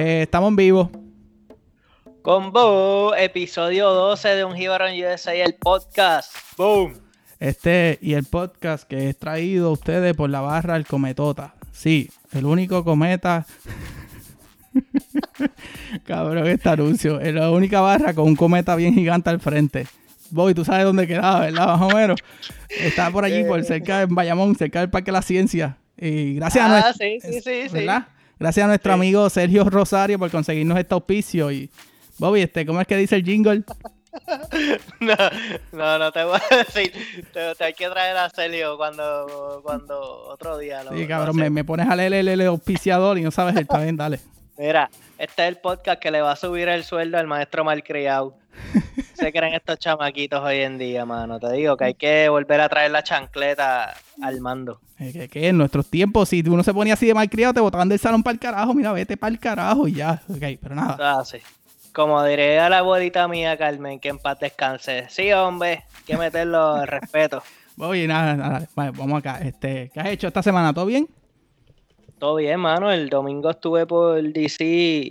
[0.00, 0.92] Eh, estamos en vivo.
[2.22, 6.32] Combo, episodio 12 de Un Jíbaro en USA, el podcast.
[6.56, 6.94] Boom.
[7.40, 11.56] Este y el podcast que es traído a ustedes por la barra El Cometota.
[11.72, 13.44] Sí, el único cometa.
[16.04, 17.18] Cabrón, este anuncio.
[17.20, 19.88] Es la única barra con un cometa bien gigante al frente.
[20.30, 21.76] Bobby, tú sabes dónde quedaba, ¿verdad?
[21.76, 22.20] Más o menos.
[22.68, 25.76] Está por allí, por cerca de Bayamón, cerca del Parque de la Ciencia.
[25.96, 27.86] Y gracias a Ah, nuestro, sí, sí, sí, sí.
[28.38, 28.94] Gracias a nuestro Sí.
[28.98, 31.50] amigo Sergio Rosario por conseguirnos este auspicio.
[31.50, 31.70] Y
[32.18, 33.62] Bobby, este, ¿cómo es que dice el jingle?
[35.00, 35.14] No,
[35.72, 36.92] no, no te voy a decir.
[37.32, 41.36] Te, te hay que traer a Celio cuando, cuando otro día lo Sí, lo cabrón,
[41.36, 44.18] me, me pones a leer el, el auspiciador y no sabes el bien, dale.
[44.56, 48.34] Mira, este es el podcast que le va a subir el sueldo al maestro malcriado.
[49.14, 51.38] Se creen estos chamaquitos hoy en día, mano.
[51.40, 54.80] Te digo que hay que volver a traer la chancleta al mando.
[54.96, 57.98] Que, que en nuestros tiempos, si uno se ponía así de malcriado, te botaban del
[57.98, 58.74] salón para el carajo.
[58.74, 60.22] Mira, vete para el carajo y ya.
[60.28, 60.96] Ok, pero nada.
[60.98, 61.38] Ah, sí.
[61.92, 65.06] Como diré a la abuelita mía, Carmen, que en paz descanse.
[65.08, 67.42] Sí, hombre, hay que meterlo al respeto.
[67.78, 68.68] Oye, nada, nada.
[68.74, 69.40] Vale, vamos acá.
[69.42, 70.72] Este, ¿Qué has hecho esta semana?
[70.72, 71.08] ¿Todo bien?
[72.18, 72.90] Todo bien, mano.
[72.90, 74.64] El domingo estuve por DC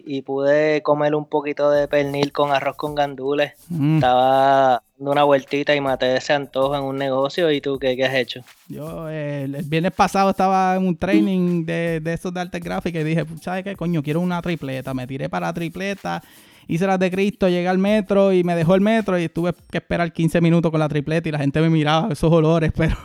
[0.06, 3.54] y pude comer un poquito de pernil con arroz con gandules.
[3.70, 7.50] Mm, Estaba dando una vueltita y maté ese antojo en un negocio.
[7.52, 8.42] ¿Y tú qué, qué has hecho?
[8.68, 13.00] Yo eh, el, viernes pasado estaba en un training de, de esos de arte gráfica
[13.00, 14.04] y dije, ¿sabes qué, coño?
[14.04, 14.94] Quiero una tripleta.
[14.94, 16.22] Me tiré para la tripleta,
[16.68, 19.78] hice las de Cristo, llegué al metro y me dejó el metro y estuve que
[19.78, 22.96] esperar 15 minutos con la tripleta y la gente me miraba, esos olores, pero...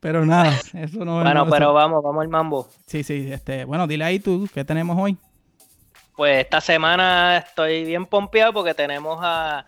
[0.00, 2.68] Pero nada, eso no Bueno, no, pero eso- vamos, vamos al mambo.
[2.86, 5.16] Sí, sí, este, bueno, dile ahí tú, ¿qué tenemos hoy?
[6.16, 9.64] Pues esta semana estoy bien pompeado porque tenemos a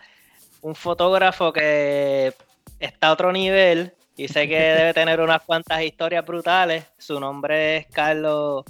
[0.62, 2.32] un fotógrafo que
[2.78, 6.84] está a otro nivel y sé que debe tener unas cuantas historias brutales.
[6.98, 8.64] Su nombre es Carlos,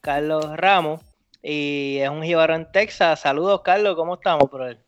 [0.00, 1.00] Carlos Ramos
[1.42, 3.20] y es un jíbaro en Texas.
[3.20, 4.78] Saludos, Carlos, ¿cómo estamos, brother?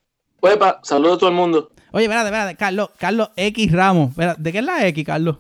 [0.41, 1.71] Huepa, saludos a todo el mundo.
[1.93, 4.11] Oye, espérate, espérate, Carlos, Carlos X Ramos.
[4.17, 5.39] ¿De qué es la X, Carlos?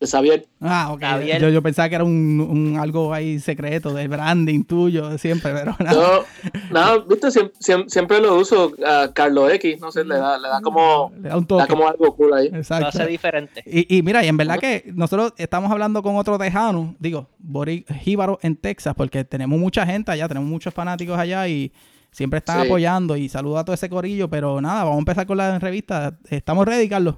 [0.00, 0.46] De Xavier.
[0.62, 1.00] Ah, ok.
[1.02, 1.42] Javier.
[1.42, 5.76] Yo, yo pensaba que era un, un algo ahí secreto, de branding tuyo, siempre, pero
[5.78, 5.92] nada.
[5.92, 6.24] Yo,
[6.70, 10.48] nada, viste, Siem- siem- siempre, lo uso a Carlos X, no sé, le da, le
[10.48, 11.66] da como, Le da un le da toque.
[11.68, 12.48] como algo cool ahí.
[12.50, 12.88] Lo Exacto.
[12.88, 13.62] hace diferente.
[13.66, 17.84] Y, y mira, y en verdad que nosotros estamos hablando con otro tejano, digo, Bori
[18.00, 21.72] Jíbaro en Texas, porque tenemos mucha gente allá, tenemos muchos fanáticos allá y
[22.10, 22.66] siempre están Sí.
[22.68, 26.18] apoyando y saludo a todo ese corillo, pero nada, vamos a empezar con la entrevista.
[26.30, 27.16] ¿Estamos ready, Carlos?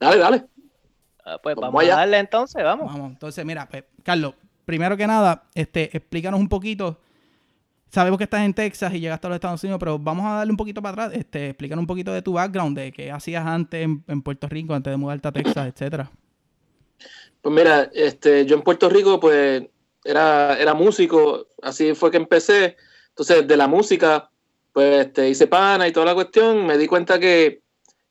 [0.00, 0.44] Dale, dale.
[1.24, 1.94] Ah, Pues Vamos vamos allá.
[1.94, 2.92] a darle entonces, vamos.
[2.92, 6.98] Vamos, entonces, mira, pues, Carlos, primero que nada, este, explícanos un poquito.
[7.90, 10.52] Sabemos que estás en Texas y llegaste a los Estados Unidos, pero vamos a darle
[10.52, 11.18] un poquito para atrás.
[11.18, 14.74] Este, explícanos un poquito de tu background, de qué hacías antes en, en Puerto Rico,
[14.74, 16.08] antes de mudarte a Texas, etcétera.
[17.42, 19.64] Pues mira, este, yo en Puerto Rico, pues,
[20.04, 22.76] era, era músico, así fue que empecé.
[23.08, 24.30] Entonces, de la música,
[24.72, 26.66] pues, este, hice pana y toda la cuestión.
[26.66, 27.60] Me di cuenta que,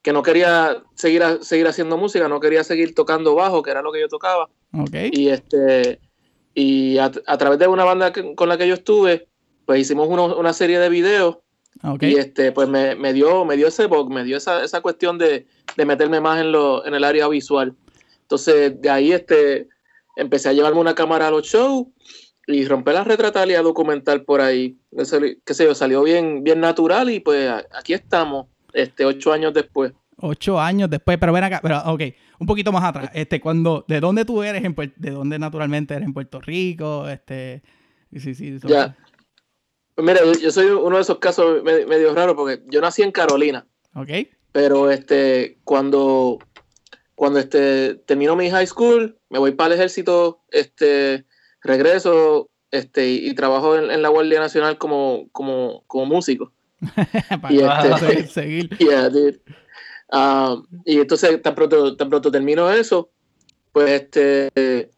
[0.01, 3.81] que no quería seguir, a- seguir haciendo música, no quería seguir tocando bajo, que era
[3.81, 4.49] lo que yo tocaba.
[5.13, 5.99] Y este
[6.53, 9.27] y a, a través de una banda que- con la que yo estuve,
[9.65, 11.37] pues hicimos uno- una serie de videos
[12.09, 15.17] y este pues me, me dio me dio ese bug, me dio esa, esa cuestión
[15.17, 15.45] de,
[15.77, 17.73] de meterme más en lo en el área visual.
[18.21, 19.67] Entonces, de ahí este
[20.15, 21.87] empecé a llevarme una cámara a los shows
[22.47, 24.75] y romper la retratar y a documentar por ahí.
[24.91, 29.53] Eso, qué sé yo, salió bien bien natural y pues aquí estamos este ocho años
[29.53, 29.93] después.
[30.21, 32.01] Ocho años después, pero ven acá, pero ok,
[32.39, 33.09] un poquito más atrás.
[33.13, 34.63] Este, cuando, ¿de dónde tú eres?
[34.65, 37.07] En, ¿De dónde naturalmente eres en Puerto Rico?
[37.07, 37.61] Este,
[38.13, 38.97] sí, sí, eso- Ya.
[39.95, 43.01] Pues mira, yo, yo soy uno de esos casos me- medio raros porque yo nací
[43.01, 43.65] en Carolina.
[43.95, 44.09] Ok.
[44.51, 46.39] pero este cuando
[47.15, 51.25] cuando este termino mi high school me voy para el ejército este
[51.61, 56.51] regreso este y, y trabajo en, en la guardia nacional como como como músico
[57.41, 58.69] Para Y este- seguir- seguir.
[58.79, 59.39] Yeah, dude.
[60.11, 63.11] Um, y entonces tan pronto tan pronto termino eso
[63.71, 64.89] pues este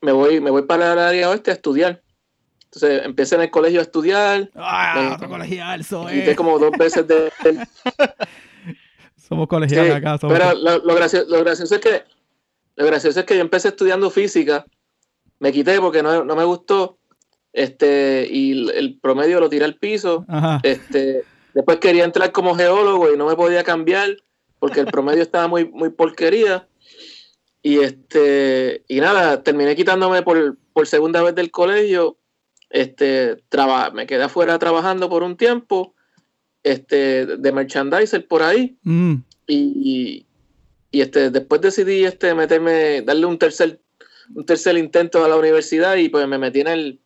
[0.00, 2.00] me voy me voy para el área oeste a estudiar
[2.66, 7.32] entonces empecé en el colegio a estudiar Ah, otro colegial, quité como dos veces de,
[9.16, 10.18] Somos colegiales Sí, acá.
[10.18, 12.04] Somos Pero lo, lo gracioso, lo gracioso es que
[12.76, 14.64] lo gracioso es que yo empecé estudiando física,
[15.40, 16.98] me quité porque no, no me gustó,
[17.56, 20.26] este, y el, el promedio lo tiré al piso.
[20.28, 20.60] Ajá.
[20.62, 21.24] Este,
[21.54, 24.18] después quería entrar como geólogo y no me podía cambiar
[24.58, 26.68] porque el promedio estaba muy, muy porquería.
[27.62, 32.18] Y este, y nada, terminé quitándome por, por segunda vez del colegio.
[32.68, 35.94] Este, traba, me quedé afuera trabajando por un tiempo,
[36.62, 39.14] este, de merchandiser por ahí Mm,
[39.46, 40.26] y,
[40.90, 43.80] y, este después decidí este meterme darle un tercer
[44.34, 47.00] un tercer intento a la universidad y pues me metí en el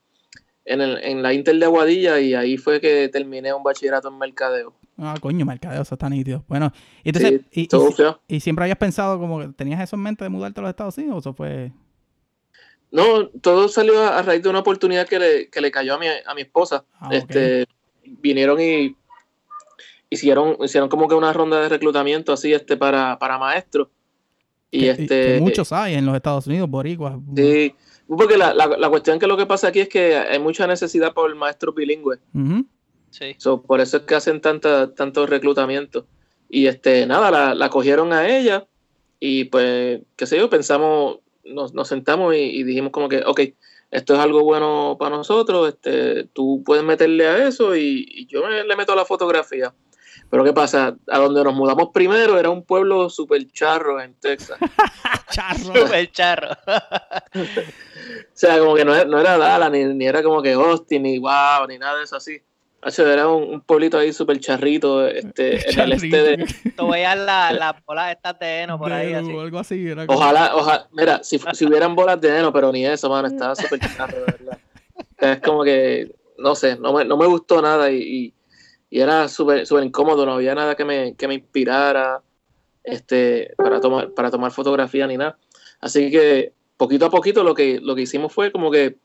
[0.64, 4.18] en, el, en la Intel de Aguadilla y ahí fue que terminé un bachillerato en
[4.18, 4.74] mercadeo.
[4.98, 6.44] Ah, coño, mercadeo, eso está nítido.
[6.46, 6.72] Bueno,
[7.02, 7.68] y entonces, Sí,
[8.28, 10.98] y, siempre habías pensado como que tenías eso en mente de mudarte a los Estados
[10.98, 11.72] Unidos, o eso fue...
[12.90, 15.98] No, todo salió a, a raíz de una oportunidad que le, que le cayó a
[15.98, 16.84] mi, a mi esposa.
[16.98, 17.66] Ah, este,
[18.04, 18.96] vinieron y
[20.10, 23.88] hicieron, hicieron como que una ronda de reclutamiento así este para, para maestros.
[24.72, 27.14] Y que, este que muchos hay en los Estados Unidos, boricuas.
[27.34, 27.74] sí,
[28.16, 31.12] porque la, la, la cuestión que lo que pasa aquí es que hay mucha necesidad
[31.14, 32.18] por maestros bilingües.
[32.34, 32.64] Ujú.
[33.10, 33.34] Sí.
[33.38, 36.04] So, por eso es que hacen tanta, tantos reclutamientos.
[36.48, 38.66] Y este, nada, la, la cogieron a ella
[39.20, 43.40] y pues, qué sé yo, pensamos, nos, nos sentamos y, y dijimos como que, ok,
[43.90, 48.46] esto es algo bueno para nosotros, este, tú puedes meterle a eso y, y yo
[48.46, 49.74] me- le meto a la fotografía.
[50.30, 50.96] Pero ¿qué pasa?
[51.08, 54.58] A donde nos mudamos primero era un pueblo súper charro en Texas.
[55.30, 55.58] Charro.
[55.58, 56.48] Super charro.
[57.34, 57.40] O
[58.32, 61.18] sea, como que no era, no era Dallas, ni, ni era como que Austin, ni
[61.18, 62.40] wow, ni nada de eso así.
[62.98, 66.46] Era un, un pueblito ahí súper charrito, este, en el este de,
[66.76, 69.30] Tú veías la- las bolas estas de heno por ahí, así.
[69.30, 69.86] o algo así.
[69.86, 73.28] Era como- Ojalá, ojalá, mira, si, si hubieran bolas de heno, pero ni eso, mano,
[73.28, 74.58] estaba súper charro, de verdad.
[74.96, 78.34] O sea, es como que, no sé, no me, no me gustó nada y, y,
[78.90, 82.20] y era súper súper incómodo, no había nada que me, que me inspirara
[82.84, 85.38] este, para, tomar, para tomar fotografía ni nada.
[85.80, 88.96] Así que poquito a poquito lo que, lo que hicimos fue como que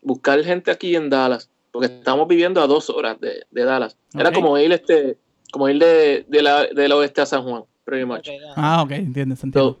[0.00, 3.96] buscar gente aquí en Dallas, porque estamos viviendo a dos horas de, de Dallas.
[4.14, 5.18] Era como ir, este,
[5.52, 8.28] como ir de, de la, del oeste a San Juan, pretty much.
[8.56, 9.78] Ah, ok, entiendes, sentido.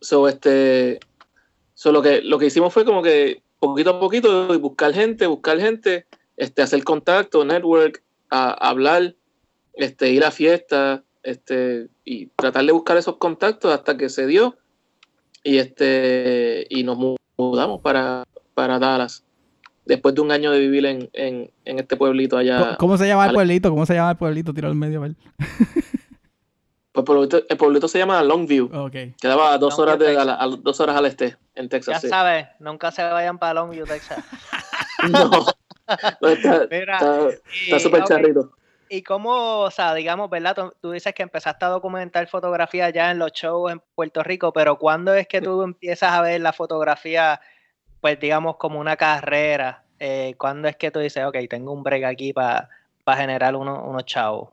[0.00, 1.00] So, so, este,
[1.74, 5.58] so, lo que lo que hicimos fue como que poquito a poquito buscar gente, buscar
[5.58, 6.06] gente,
[6.36, 9.14] este, hacer contacto, network, a, hablar,
[9.74, 14.56] este, ir a fiestas, este, y tratar de buscar esos contactos hasta que se dio
[15.44, 18.24] y este y nos mu- mudamos para,
[18.54, 19.24] para Dallas
[19.84, 22.76] después de un año de vivir en, en, en este pueblito ¿Cómo- allá.
[22.78, 23.70] ¿Cómo se llama el pueblito?
[23.70, 24.52] ¿Cómo se llama el pueblito?
[24.54, 25.14] Tiro al medio, a ver.
[26.94, 28.68] Pues el pueblito, el pueblito se llama Longview.
[29.18, 30.12] Quedaba a dos Longview, horas de.
[30.14, 32.00] Dallas, a dos horas al este, en Ya Texas.
[32.02, 32.08] sí.
[32.10, 34.22] sabes, nunca se vayan para Longview, Texas.
[35.10, 35.30] No,
[36.20, 36.96] no, está, Mira,
[37.64, 38.50] está- súper charrito.
[38.88, 40.54] ¿Y cómo, o sea, digamos, ¿verdad?
[40.54, 44.52] Tú, tú dices que empezaste a documentar fotografía ya en los shows en Puerto Rico,
[44.52, 47.40] pero ¿cuándo es que tú empiezas a ver la fotografía,
[48.02, 49.84] pues digamos, como una carrera?
[49.98, 52.68] Eh, ¿Cuándo es que tú dices, ok, tengo un break aquí para
[53.16, 54.50] generar uno- unos chavos?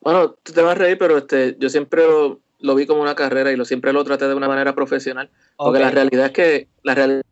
[0.00, 3.14] Bueno, tú te vas a reír, pero este, yo siempre lo, lo vi como una
[3.14, 5.30] carrera y lo siempre lo traté de una manera profesional.
[5.56, 7.22] Porque la realidad es que, la realidad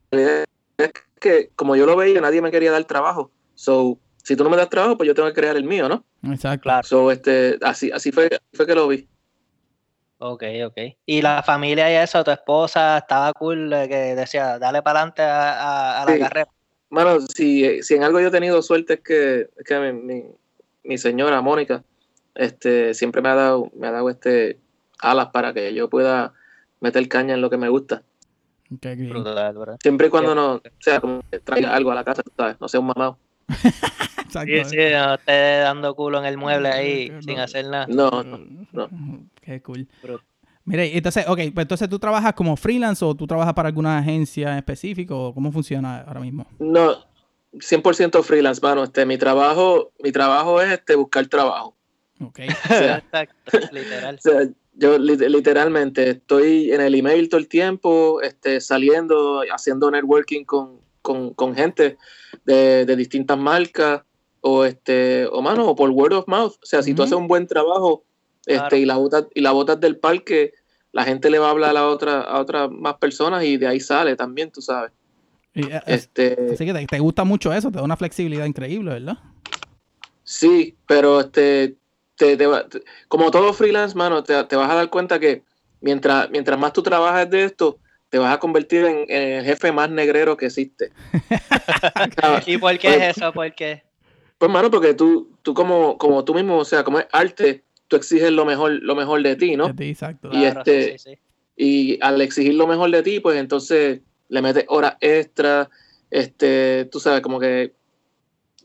[0.78, 0.92] es
[1.24, 3.30] que como yo lo veía, nadie me quería dar trabajo.
[3.54, 6.04] So, si tú no me das trabajo, pues yo tengo que crear el mío, ¿no?
[6.32, 6.62] Exacto.
[6.62, 9.08] Claro, So, este, así, así fue, fue que lo vi.
[10.18, 10.78] ok, ok.
[11.06, 15.22] Y la familia y eso, tu esposa, estaba cool, eh, que decía, dale para adelante
[15.22, 16.18] a, a- a la Sí.
[16.20, 16.48] carrera.
[16.90, 20.24] Mano, si, si en algo yo he tenido suerte es que, es que mi, mi-
[20.84, 21.82] mi señora, Mónica,
[22.34, 24.58] este, siempre me ha dado, me ha dado este
[25.00, 26.32] alas para que yo pueda
[26.80, 28.02] meter caña en lo que me gusta.
[28.80, 29.10] Qué bien.
[29.10, 29.76] Brutal, bro.
[29.82, 32.56] Siempre y cuando no, o sea, como que traiga algo a la casa, ¿sabes?
[32.60, 33.18] No sea un mamado.
[34.34, 37.42] Sí, sí, no esté dando culo en el mueble ahí No, sin no.
[37.42, 37.86] hacer nada.
[37.88, 38.40] No, no,
[38.72, 38.88] no.
[39.40, 39.86] Qué cool.
[40.02, 40.26] Brutal.
[40.64, 44.50] Mire, entonces, ok, pues entonces tú trabajas como freelance o tú trabajas para alguna agencia
[44.50, 46.46] en específico o cómo funciona ahora mismo.
[46.58, 46.96] No,
[47.52, 48.82] 100% freelance, mano.
[48.82, 51.76] Este, mi trabajo, mi trabajo es este, buscar trabajo.
[52.20, 52.40] Ok.
[52.68, 54.16] sea, Exacto, literal.
[54.16, 59.90] O sea, yo lit- literalmente estoy en el email todo el tiempo, este, saliendo, haciendo
[59.90, 61.96] networking con, con, con gente
[62.44, 64.02] de, de distintas marcas,
[64.40, 66.52] o este, o mano, o por word of mouth.
[66.62, 67.04] O sea, si tú Ujú.
[67.04, 68.04] haces un buen trabajo,
[68.46, 68.76] este, Claro.
[68.76, 70.52] y la botas, y la botas del parque,
[70.92, 73.80] la gente le va a hablar a otra, a otras más personas y de ahí
[73.80, 74.92] sale también, tú sabes.
[75.54, 78.44] Y, eh, es- Este, así que te, te gusta mucho eso, te da una flexibilidad
[78.44, 79.18] increíble, ¿verdad?
[80.24, 81.76] Sí, pero este,
[82.16, 85.42] te, te va- te- como todo freelance, mano, te, te vas a dar cuenta que
[85.80, 87.78] mientras, mientras más tú trabajas de esto,
[88.08, 90.92] te vas a convertir en, en el jefe más negrero que existe.
[92.46, 93.32] ¿Y por qué es eso?
[93.32, 93.82] ¿Por qué?
[94.38, 97.96] Pues, mano, porque tú, tú como, como tú mismo, o sea, como es arte, tú
[97.96, 99.68] exiges lo mejor, lo mejor de ti, ¿no?
[99.68, 100.28] De ti, exacto.
[100.32, 101.18] Y Claro, este- sí, sí, sí.
[101.56, 105.68] Y al exigir lo mejor de ti, pues entonces le metes horas extras,
[106.10, 107.74] este, tú sabes, como que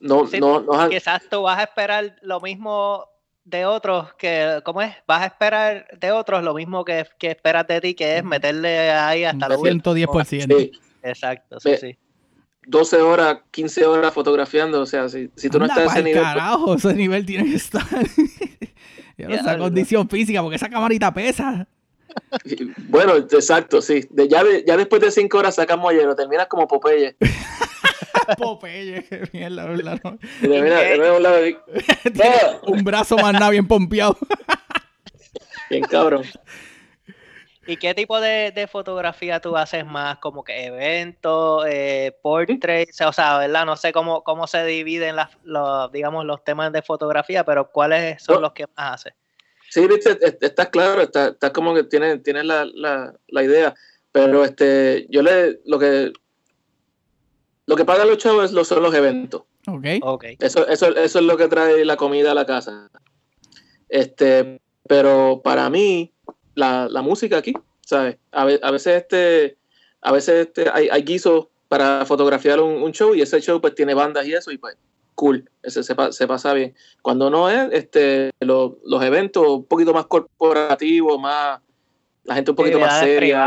[0.01, 3.08] no, Sí, no, no, Quizás tú vas a esperar lo mismo
[3.49, 4.93] de otros que, ¿cómo es?
[5.07, 8.91] Vas a esperar de otros lo mismo que, que esperas de ti, que es meterle
[8.91, 10.57] ahí hasta lo 110%.
[10.57, 11.97] sí, Exacto, sí, sí.
[12.67, 16.21] 12 horas, 15 horas fotografiando, o sea, si, si tú no estás a ese nivel,
[16.21, 17.83] pues, carajo, ese nivel tiene que estar.
[19.17, 21.67] Ya no, esa condición física, porque esa camarita pesa.
[22.87, 24.07] Bueno, exacto, sí.
[24.09, 27.17] De, ya, de- ya después de cinco horas sacas mollero, terminas como Popeye.
[28.37, 29.99] Popeye, qué mierda, ¿verdad?
[30.03, 30.17] No.
[30.41, 31.57] Mira, mira, de nuevo, la de-
[32.67, 34.17] Un brazo más nada bien pompeado.
[35.69, 36.23] Bien cabrón.
[37.67, 40.17] ¿Y qué tipo de, de fotografía tú haces más?
[40.17, 43.65] Como que eventos, eh, portraits, o sea, ¿verdad?
[43.67, 48.23] No sé cómo, cómo se dividen las, los, digamos, los temas de fotografía, pero ¿cuáles
[48.23, 49.13] son los que más haces?
[49.69, 53.75] Sí, viste, est- estás claro, estás está como que tienes tienes la, la, la idea,
[54.11, 56.11] pero este, yo le, lo que,
[57.69, 59.43] lo que pagan los chavos son los eventos.
[59.67, 59.85] Ok.
[60.01, 60.25] Ok.
[60.39, 62.89] Eso, eso, eso es lo que trae la comida a la casa.
[63.87, 66.11] Este, pero para mí,
[66.55, 67.53] la, la música aquí,
[67.85, 68.17] ¿sabes?
[68.31, 69.57] A, ve- a veces este,
[70.01, 73.75] a veces este, hay, hay guisos para fotografiar un, un show y ese show pues
[73.75, 74.75] tiene bandas y eso y pues
[75.15, 76.73] cool, ese se, pa- se pasa bien.
[77.01, 81.59] Cuando no es, este, lo- los eventos un poquito más corporativos, más,
[82.23, 83.45] la gente un poquito más seria.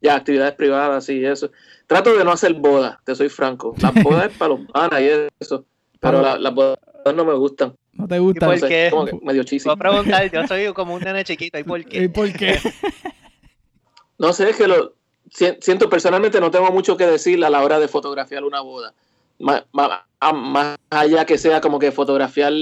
[0.00, 1.50] Ya, actividades privadas, sí, eso.
[1.86, 3.74] Trato de no hacer bodas, te soy franco.
[3.78, 5.08] Las bodas es para los panas y
[5.40, 5.64] eso.
[6.00, 6.78] Pero la- las bodas
[7.14, 7.74] no me gustan.
[7.92, 8.46] No te gusta.
[8.46, 8.88] por No sé, qué?
[8.90, 9.44] como que medio.
[9.64, 12.08] Voy a preguntar, yo soy como un nene chiquito, ¿y por ¿Y qué?
[12.08, 12.58] por qué?
[14.18, 14.94] No sé, es que lo
[15.30, 18.94] si- siento personalmente no tengo mucho que decir a la hora de fotografiar una boda.
[19.40, 20.00] Más, más-
[20.32, 22.52] más allá que sea como que fotografiar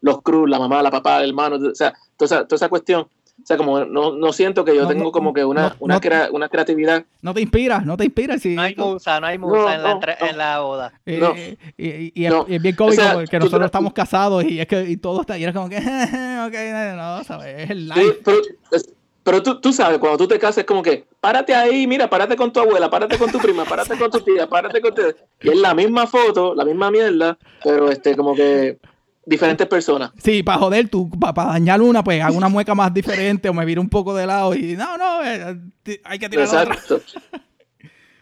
[0.00, 3.08] los cruz, la mamá, la papá, el hermano, o sea, toda esa, toda esa cuestión.
[3.42, 5.76] O sea, como no, no siento que yo No, tengo no, como que una, no,
[5.80, 6.00] una, no.
[6.00, 7.04] crea- una creatividad.
[7.22, 8.40] No te inspiras, no te inspiras.
[8.42, 10.92] Si No hay musa, no hay musa No, en, la en la boda.
[11.06, 11.32] Eh, No.
[11.36, 12.44] eh, y, y- y es, No.
[12.48, 14.96] y es bien cómico O sea, porque nosotros tú- estamos casados y es que y
[14.96, 15.76] todo está y era como que
[16.46, 18.38] ok no sabes es el live pero
[18.72, 18.92] es-
[19.22, 22.36] pero tú, tú sabes, cuando tú te casas es como que, párate ahí, mira, párate
[22.36, 25.02] con tu abuela, párate con tu prima, párate con tu tía, párate con tu...
[25.42, 28.78] Y es la misma foto, la misma mierda, pero este como que
[29.26, 30.10] diferentes personas.
[30.22, 33.64] sí para joder tú para dañar una pues hago una mueca más diferente o me
[33.64, 37.00] viro un poco de lado y no no eh, t- hay que tirar otra Exacto.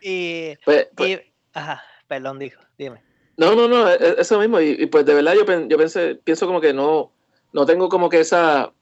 [0.00, 1.21] Y, Pues- pues- y-
[1.55, 3.02] ajá, perdón, dijo, dime.
[3.37, 4.61] no, no, no, e- e- eso mismo.
[4.61, 7.12] Y, y pues de verdad yo, pen- yo pensé, pienso como que no,
[7.52, 8.73] no tengo como que esa,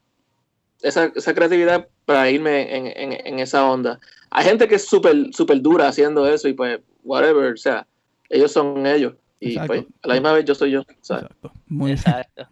[0.83, 3.99] esa, esa creatividad para irme en, en- en esa onda.
[4.31, 7.87] Hay gente que es súper súper dura haciendo eso y pues, whatever, o sea,
[8.29, 9.15] ellos son ellos.
[9.47, 9.67] Y Exacto.
[9.69, 10.83] pues a la misma vez yo soy yo.
[11.00, 11.25] ¿sabes?
[11.25, 11.53] Exacto.
[11.67, 12.49] muy Exacto.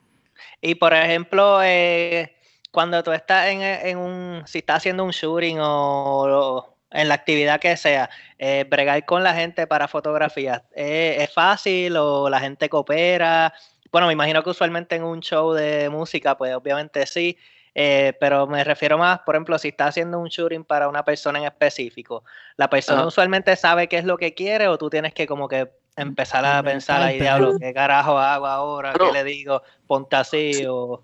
[0.60, 2.34] Y por ejemplo, eh,
[2.70, 7.14] cuando tú estás en, en un, si estás haciendo un shooting o, o en la
[7.14, 8.08] actividad que sea,
[8.38, 13.52] eh, bregar con la gente para fotografías, ¿eh, ¿es fácil o la gente coopera?
[13.90, 17.36] Bueno, me imagino que usualmente en un show de música, pues obviamente sí,
[17.74, 21.40] eh, pero me refiero más, por ejemplo, si estás haciendo un shooting para una persona
[21.40, 22.24] en específico,
[22.56, 25.68] ¿la persona usualmente sabe qué es lo que quiere o tú tienes que como que
[25.96, 27.56] empezar a pensar ahí, diablo.
[27.58, 28.92] ¿qué carajo hago ahora?
[28.92, 29.06] No.
[29.06, 29.62] ¿Qué le digo?
[29.86, 31.02] Ponte así o...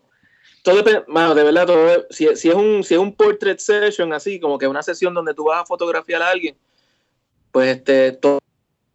[0.63, 4.13] todo depende, mano, de verdad, todo, si, si es un, si es un portrait session,
[4.13, 6.57] así, como que una sesión donde tú vas a fotografiar a alguien,
[7.53, 8.39] pues este, todo,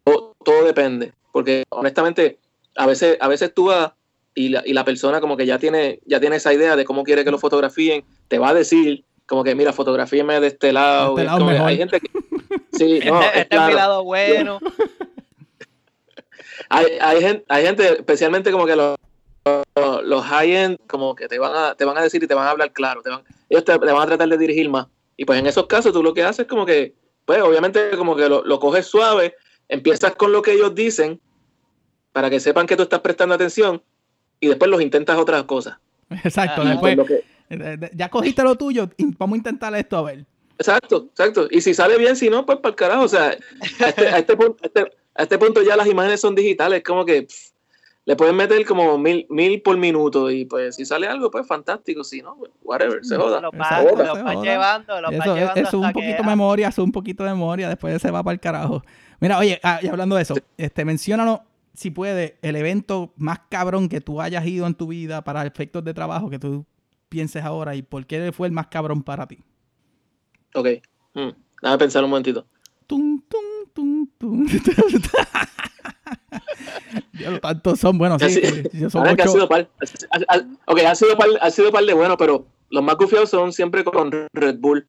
[0.04, 1.12] todo, todo depende.
[1.32, 2.38] Porque honestamente,
[2.76, 3.92] a veces, a veces tú vas
[4.34, 7.04] y la, y la persona como que ya tiene, ya tiene esa idea de cómo
[7.04, 11.16] quiere que lo fotografíen, te va a decir, como que mira, fotografíeme de este lado.
[11.16, 12.10] De este lado como hay gente que.
[12.72, 14.60] Sí, no, este es este es mi lado bueno.
[16.68, 18.96] hay, hay, gente, hay gente, especialmente como que los,
[19.76, 22.46] los, los high-end, como que te van, a, te van a decir y te van
[22.46, 23.02] a hablar claro.
[23.02, 24.86] Te van, ellos te, te van a tratar de dirigir más.
[25.16, 26.94] Y pues en esos casos tú lo que haces es como que,
[27.24, 29.34] pues obviamente como que lo, lo coges suave,
[29.68, 31.20] empiezas con lo que ellos dicen
[32.12, 33.82] para que sepan que tú estás prestando atención
[34.40, 35.76] y después los intentas otras cosas.
[36.10, 36.70] exacto Ajá.
[36.70, 40.24] después que- eh, eh, ya cogiste lo tuyo y vamos a intentar esto a ver
[40.58, 41.46] exacto, exacto.
[41.50, 43.02] Y si sale bien, si no, pues para el carajo.
[43.02, 43.26] O sea,
[43.80, 46.82] a este, a este punto, a este- a este punto ya las imágenes son digitales,
[46.82, 47.56] como que pff,
[48.06, 52.04] le pueden meter como mil, mil por minuto y pues si sale algo, pues fantástico.
[52.04, 53.40] Si no, pues, whatever, se joda.
[53.40, 54.42] Se vas joda.
[54.42, 57.30] llevando, vas eso, llevando eso es un poquito de memoria, eso es un poquito de
[57.30, 58.82] memoria, después se va para el carajo.
[59.18, 61.40] Mira, oye, ah, y hablando de eso, este, menciónanos,
[61.74, 65.82] si puede, el evento más cabrón que tú hayas ido en tu vida para efectos
[65.82, 66.64] de trabajo que tú
[67.08, 69.40] pienses ahora y por qué fue el más cabrón para ti.
[70.54, 70.68] Ok.
[71.14, 71.30] Mm,
[71.60, 72.46] Déjame pensar un momentito.
[72.86, 74.46] Tum, tum, tum, tum.
[77.12, 78.40] Diablo, tantos son buenos, sí.
[78.90, 79.68] Son ha ocho- sido par.
[80.10, 83.30] Ha- ha- Ok, ha sido par, ha sido par de buenos, pero los más gufiados
[83.30, 84.86] son siempre con Red Bull.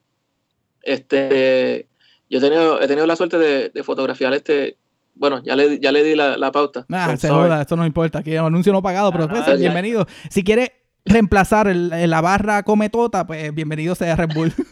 [0.84, 1.88] Este,
[2.30, 4.77] yo he tenido, he tenido la suerte de, de fotografiar este.
[5.16, 6.86] Bueno, ya le, ya le di la, la pauta.
[6.89, 8.20] Nah, se joda, esto no importa.
[8.20, 10.06] Aquí hay un anuncio no pagado, pero Ah, pues, bienvenido.
[10.30, 10.70] Si quieres
[11.06, 14.54] reemplazar el- el- la barra cometota, pues bienvenido sea Red Bull.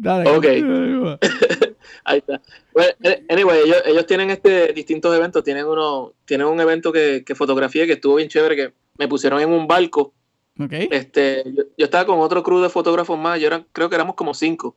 [0.00, 0.30] Dale.
[0.30, 0.44] Ok.
[2.04, 2.40] Ahí está.
[2.74, 5.42] Well, eh, anyway, ellos, ellos tienen este distintos eventos.
[5.44, 9.40] Tienen uno, tienen un evento que, que fotografié que estuvo bien chévere, que me pusieron
[9.40, 10.12] en un barco.
[10.58, 10.72] Ok.
[10.90, 14.14] Este, yo, yo estaba con otro crew de fotógrafos más, yo era, creo que éramos
[14.14, 14.76] como cinco.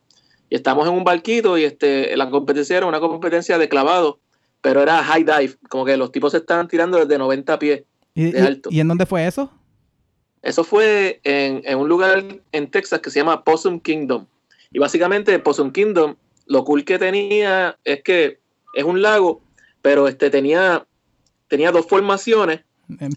[0.50, 4.18] y estamos en un barquito y este, la competencia era una competencia de clavado,
[4.60, 7.82] pero era high dive, como que los tipos se estaban tirando desde 90 pies
[8.14, 8.70] ¿Y, de alto.
[8.72, 9.52] y en dónde fue eso?
[10.42, 14.26] Eso fue en, en un lugar en Texas que se llama Possum Kingdom.
[14.70, 18.40] Y básicamente Possum Kingdom, lo cool que tenía es que
[18.74, 19.42] es un lago,
[19.82, 20.86] pero este tenía,
[21.48, 22.60] tenía dos formaciones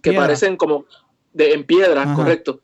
[0.01, 0.85] que parecen como
[1.33, 2.15] de, en piedra, Ajá.
[2.15, 2.61] correcto.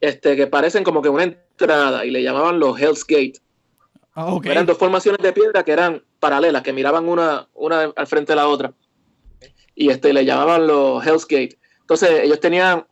[0.00, 3.34] Este, que parecen como que una entrada y le llamaban los Hell's Gate.
[4.14, 4.46] Ok.
[4.46, 8.36] Eran dos formaciones de piedra que eran paralelas, que miraban una, una al frente de
[8.36, 8.72] la otra.
[9.74, 11.58] Y este, le llamaban los Hell's Gate.
[11.80, 12.86] Entonces, ellos tenían,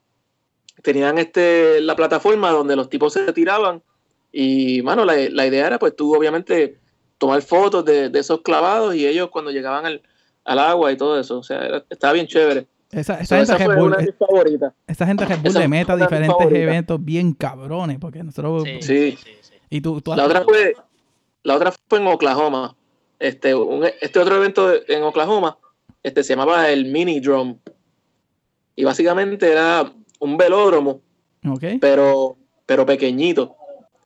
[0.82, 3.82] tenían este, la plataforma donde los tipos se tiraban.
[4.32, 6.78] Y, mano, la, la idea era, pues, tú obviamente
[7.18, 10.02] tomar fotos de, de esos clavados y ellos cuando llegaban al,
[10.44, 11.38] al agua y todo eso.
[11.38, 12.66] O sea, era- estaba bien chévere.
[12.90, 14.72] Esa, esa gente esa Red fue Bull, una de mis favoritas.
[14.86, 18.62] esa gente Red Bull le mete a diferentes eventos bien cabrones, porque nosotros...
[18.64, 19.18] Sí, Sí.
[19.22, 19.54] sí, sí.
[19.70, 20.74] Y tú, tú has- La otra fue,
[21.42, 22.74] la otra fue en Oklahoma.
[23.18, 25.58] Este, un- este otro evento en Oklahoma
[26.02, 27.58] este, se llamaba el Mini Drum.
[28.76, 31.00] Y básicamente era un velódromo,
[31.46, 31.64] Ok.
[31.80, 33.56] pero, pero pequeñito.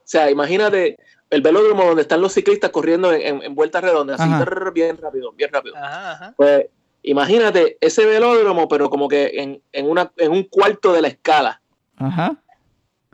[0.05, 0.97] O sea, imagínate
[1.31, 4.71] el velódromo donde están los ciclistas corriendo en, en- en vueltas redondas, así Ajá.
[4.75, 5.77] bien rápido, bien rápido.
[5.77, 6.35] Ajá, ajá.
[6.37, 6.67] Pues
[7.03, 11.61] imagínate ese velódromo, pero como que en, en, una, en un cuarto de la escala.
[11.97, 12.37] Ajá.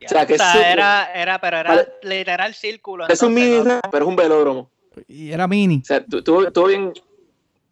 [0.04, 1.88] O sea, que O sea, es- era, era, pero era Vale.
[2.02, 3.06] literal círculo.
[3.08, 4.70] Es un mini pero es un velódromo.
[5.06, 5.80] Y era mini.
[5.82, 6.92] O sea, tu- estuvo, estuvo bien.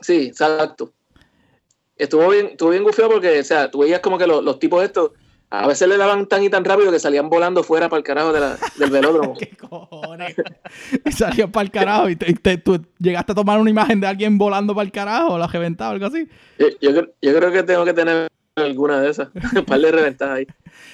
[0.00, 0.92] Sí, exacto.
[1.96, 4.84] Estuvo bien, estuvo bien gufiado porque, o sea, tú veías como que los, los tipos
[4.84, 5.12] estos
[5.50, 8.32] a veces le daban tan y tan rápido que salían volando fuera para el carajo
[8.32, 9.34] de la- del velódromo.
[9.38, 10.34] ¿Qué cojones?
[11.04, 12.08] y salió para el carajo.
[12.08, 15.46] Y te- tú llegaste a tomar una imagen de alguien volando para el carajo, la
[15.46, 16.28] reventaba, algo así.
[16.58, 19.28] Yo, yo creo- yo creo que tengo que tener alguna de esas.
[19.56, 20.46] Un par de reventadas ahí.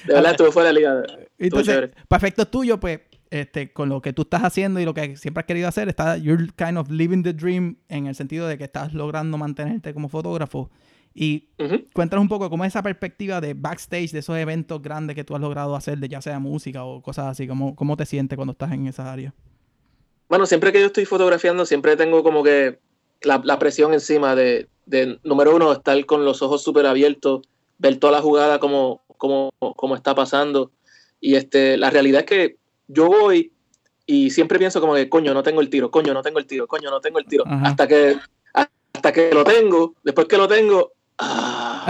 [0.05, 1.01] De verdad, estuve fuera de liga.
[1.37, 2.99] Estuvo Entonces, efectos tuyos, pues,
[3.31, 6.17] este, con lo que tú estás haciendo y lo que siempre has querido hacer, está,
[6.17, 10.07] you're kind of living the dream en el sentido de que estás logrando mantenerte como
[10.09, 10.69] fotógrafo.
[11.15, 11.49] Y
[11.93, 15.35] cuéntanos un poco cómo es esa perspectiva de backstage, de esos eventos grandes que tú
[15.35, 18.53] has logrado hacer, de ya sea música o cosas así, cómo, cómo te sientes cuando
[18.53, 19.33] estás en esa área.
[20.27, 22.79] Bueno, siempre que yo estoy fotografiando, siempre tengo como que
[23.21, 27.41] la, la presión encima de, de, número uno, estar con los ojos súper abiertos,
[27.77, 30.71] ver toda la jugada como, como, como está pasando.
[31.19, 33.51] Y este, la realidad es que yo voy
[34.05, 36.67] y siempre pienso como que, coño, no tengo el tiro, coño, no tengo el tiro,
[36.67, 37.43] coño, no tengo el tiro.
[37.45, 37.67] Ajá.
[37.67, 38.17] Hasta que,
[38.51, 41.85] hasta que lo tengo, después que lo tengo, ah,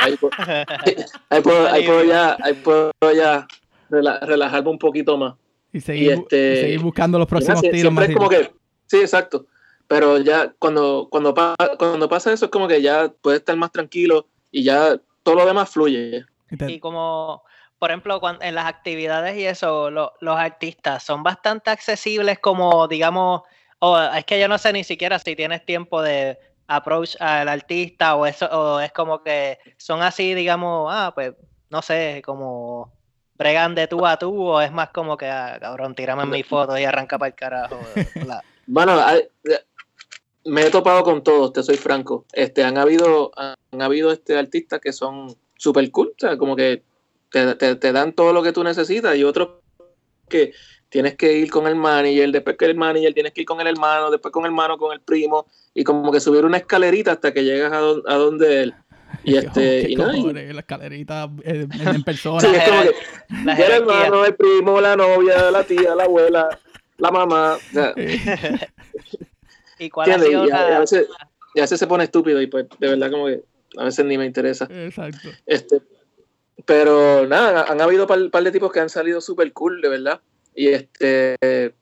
[0.00, 0.30] ahí, pu-
[1.30, 3.46] ahí puedo, ahí puedo ya, ahí puedo ya
[3.90, 5.34] rela- relajarme un poquito más.
[5.72, 8.52] Y seguir, este- y seguir buscando los próximos tiros más siempre es como que,
[8.86, 9.46] sí, exacto.
[9.86, 13.72] Pero ya cuando, cuando, pa- cuando pasa eso es como que ya puedes estar más
[13.72, 16.24] tranquilo y ya todo lo demás fluye.
[16.68, 17.42] Y como,
[17.78, 23.42] por ejemplo, en las actividades y eso, lo- los artistas son bastante accesibles como, digamos,
[23.80, 26.38] o es que yo no sé ni siquiera si tienes tiempo de
[26.70, 31.34] approach al artista o eso, o es como que son así, digamos, ah, pues,
[31.68, 32.92] no sé, como
[33.34, 36.78] bregan de tú a tú, o es más como que, ah, cabrón, tírame mi foto
[36.78, 37.82] y arranca para el carajo.
[38.66, 39.00] Bueno,
[40.44, 42.24] me he topado con todos, te soy franco.
[42.32, 46.84] Este, han habido, han habido este artistas que son super cool, como que
[47.30, 49.58] te, te- te dan todo lo que tú necesitas y otros
[50.28, 50.52] que
[50.90, 53.66] tienes que ir con el manager, después que el manager tienes que ir con el
[53.68, 57.32] hermano, después con el hermano, con el primo y como que subir una escalerita hasta
[57.32, 58.74] que llegas a, don- a donde él.
[59.24, 62.40] Y este, ¿Qué y nada, la escalerita eh, en, en persona.
[62.40, 62.94] Sí, es como que
[63.44, 66.48] la el hermano, el primo, la novia, la tía, la abuela,
[66.96, 67.54] la mamá.
[67.56, 67.92] O sea,
[69.78, 71.08] ¿Y cuál ha sido Y a, y a la- veces,
[71.54, 73.42] y a veces se pone estúpido y pues de verdad como que
[73.76, 74.68] a veces ni me interesa.
[74.70, 75.28] Exacto.
[75.46, 75.80] Este,
[76.64, 79.88] pero nada, han habido un par, par de tipos que han salido súper cool, de
[79.88, 80.20] verdad.
[80.54, 81.74] Y este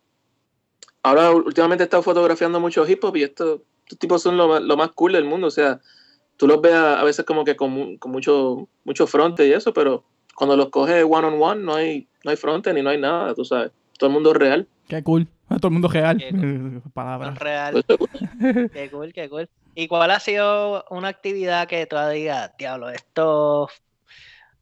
[1.03, 4.63] ahora últimamente he estado fotografiando mucho hip hop y estos, estos tipos son lo, más-
[4.63, 5.47] lo más cool del mundo.
[5.47, 5.81] O sea,
[6.37, 9.73] tú los ves a, a veces como que con, con mucho, mucho fronte y eso,
[9.73, 10.05] pero
[10.35, 13.35] cuando los coges one on one no hay, no hay fronte ni no hay nada,
[13.35, 13.73] tú sabes.
[13.99, 14.69] Todo el mundo es real.
[14.89, 15.27] Qué cool.
[15.49, 16.19] Todo el mundo real.
[16.19, 17.39] Qué Palabras.
[17.39, 17.85] real?
[18.73, 19.49] Qué cool, qué cool.
[19.75, 23.69] ¿Y cuál ha sido una actividad que tú digas, diablo, esto, o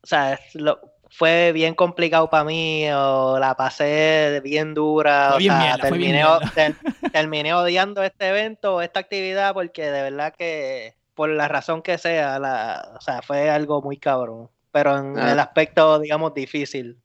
[0.03, 0.79] sea, es lo-
[1.11, 5.29] fue bien complicado para mí o la pasé bien dura?
[5.29, 9.01] Fue o bien sea, mierda, fue bien terminé, ter- terminé odiando este evento o esta
[9.01, 13.81] actividad porque de verdad que, por la razón que sea, la, o sea, fue algo
[13.83, 14.49] muy cabrón.
[14.73, 15.33] Pero en Ah.
[15.33, 16.99] el aspecto, digamos, difícil.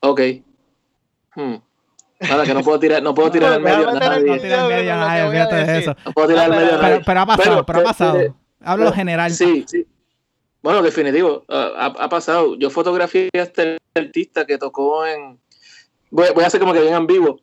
[0.00, 0.20] Ok.
[1.34, 1.54] Hmm.
[2.20, 4.24] Nada, que no puedo tirar, no puedo tirar al medio nadie.
[4.26, 5.96] No eso.
[6.14, 8.20] Puedo tirar al medio pero- ha pasado, pero ha eh, pasado.
[8.20, 8.32] eh,
[8.62, 9.30] Hablo eh, general.
[9.30, 9.86] Sí, sí.
[10.64, 11.44] Bueno, definitivo.
[11.48, 12.56] ah, ha, ha pasado.
[12.56, 15.38] Yo fotografié a este artista que tocó en.
[16.10, 17.38] Voy, voy a hacer como que bien ambiguo.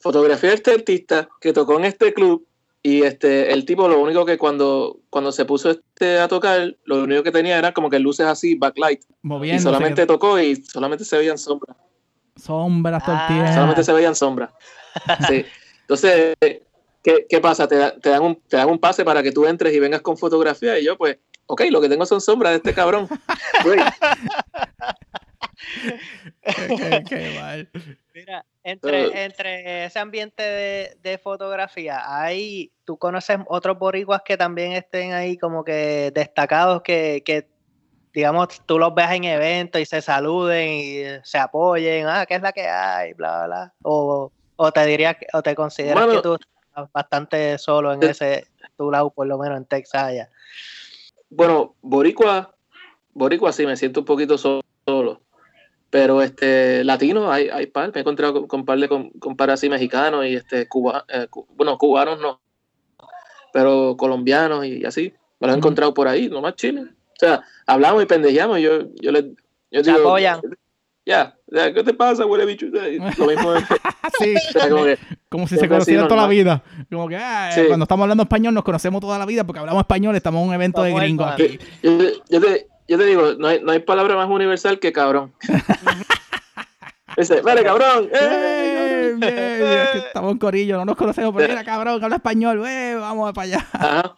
[0.00, 2.46] fotografié a este artista que tocó en este club
[2.82, 7.04] y este el tipo lo único que cuando cuando se puso este a tocar lo
[7.04, 9.02] único que tenía era como que luces así backlight
[9.44, 11.76] y solamente tocó y solamente se veían sombras
[12.36, 13.52] Sombras todo Ah.
[13.54, 14.50] solamente se veían sombras
[15.28, 15.44] sí.
[15.82, 16.34] entonces
[17.04, 17.68] ¿qué, qué pasa?
[17.68, 17.76] Te
[18.10, 20.84] dan un, te dan un pase para que tú entres y vengas con fotografía y
[20.84, 23.08] yo pues ok, lo que tengo son sombras de este cabrón
[23.64, 23.92] Great.
[26.42, 27.70] Qué- qué mal.
[28.14, 34.72] Mira, entre, entre ese ambiente de, de fotografía, hay, tú conoces otros boricuas que también
[34.72, 37.48] estén ahí como que destacados que, que
[38.12, 42.42] digamos, tú los veas en eventos y se saluden y se apoyen, ah, ¿qué es
[42.42, 43.14] la que hay?
[43.14, 43.74] Bla, bla, bla.
[43.82, 48.10] O, o te dirías, que- o te consideras que tú estás bastante solo en eh,
[48.10, 50.30] ese, tu lado, por lo menos en Texas allá.
[51.34, 52.54] Bueno, Boricua,
[53.14, 55.20] Boricua sí me siento un poquito so- solo.
[55.90, 59.36] Pero este latino hay, hay par, me he encontrado con, con par de con, con
[59.36, 62.40] par así mexicanos y este cuba, eh, cu- bueno, cubanos no,
[63.52, 65.12] pero colombianos y así.
[65.40, 66.82] Me los he encontrado por ahí, nomás chile.
[66.82, 69.24] O sea, hablamos y pendejeamos y yo, yo les
[69.70, 70.40] yo digo, apoyan.
[71.04, 72.66] Ya, ya, ¿qué te pasa, huele bicho?
[72.66, 73.64] Lo mismo es,
[74.20, 76.62] Sí, o sea, como que, como si se conocieran toda la vida.
[76.90, 77.62] Como que ah, Sí.
[77.66, 80.54] cuando estamos hablando español nos conocemos toda la vida porque hablamos español, estamos en un
[80.54, 81.58] evento de Estamos gringos aquí.
[81.82, 81.90] yo,
[82.30, 85.32] yo te, yo te digo, no hay, no hay palabra más universal que cabrón.
[87.16, 88.08] Dice, vale, cabrón.
[88.10, 89.16] ¡eh, ¡Eh!
[89.18, 89.20] cabrón!
[89.20, 92.96] Bien, bien, que estamos en corillo, no nos conocemos, pero mira, cabrón, habla español, ¡eh!
[92.98, 93.66] Vamos para allá.
[93.72, 94.14] Ajá.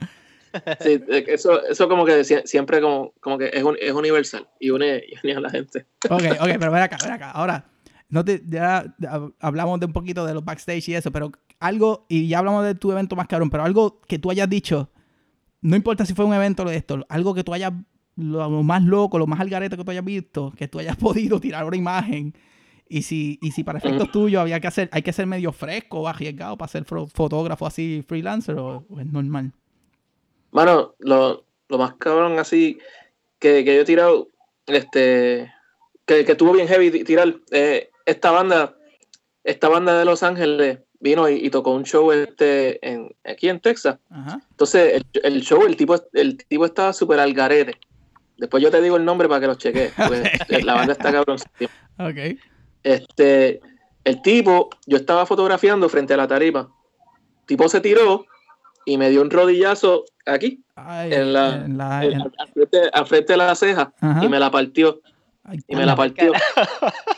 [0.81, 4.49] Sí, eh, eso, eso como que sie- siempre como, como que es, un- es universal
[4.61, 5.87] y une, y une a la gente.
[6.09, 7.31] Ok, ok, pero ven acá, ven acá.
[7.33, 7.67] Ahora,
[8.09, 8.85] no te, ya
[9.41, 12.75] hablamos de un poquito de los backstage y eso, pero algo, y ya hablamos de
[12.75, 14.91] tu evento más cabrón, pero algo que tú hayas dicho,
[15.63, 17.73] no importa si fue un evento o de esto, algo que tú hayas,
[18.17, 21.65] lo más loco, lo más algarete que tú hayas visto, que tú hayas podido tirar
[21.65, 22.35] una imagen.
[22.87, 26.01] Y si, y si para efectos tuyos había que hacer, hay que ser medio fresco
[26.03, 29.53] o arriesgado para ser fotógrafo así freelancer o, o es normal.
[30.55, 32.79] Mano, lo, lo más cabrón así
[33.39, 34.29] que, que yo he tirado,
[34.67, 35.53] este,
[36.07, 38.77] que, que estuvo bien heavy ti- tirar, eh, esta banda,
[39.43, 43.59] esta banda de Los Ángeles vino y, y tocó un show este en, aquí en
[43.61, 43.99] Texas.
[44.11, 44.41] Ajá.
[44.51, 47.75] Entonces, el, el show, el tipo, el tipo estaba súper al garete.
[48.37, 49.93] Después yo te digo el nombre para que lo cheques.
[49.97, 51.39] porque La banda está cabrón.
[51.99, 52.39] Ok.
[52.83, 53.61] Este,
[54.05, 56.73] el tipo, yo estaba fotografiando frente a la tarima.
[57.41, 58.25] El tipo se tiró
[58.87, 62.79] y me dio un rodillazo aquí, Ay, en la, en la- en- en- al frente,
[62.93, 64.25] al frente de la ceja, ajá.
[64.25, 65.01] y me la partió.
[65.45, 66.33] Ay, Y me la partió.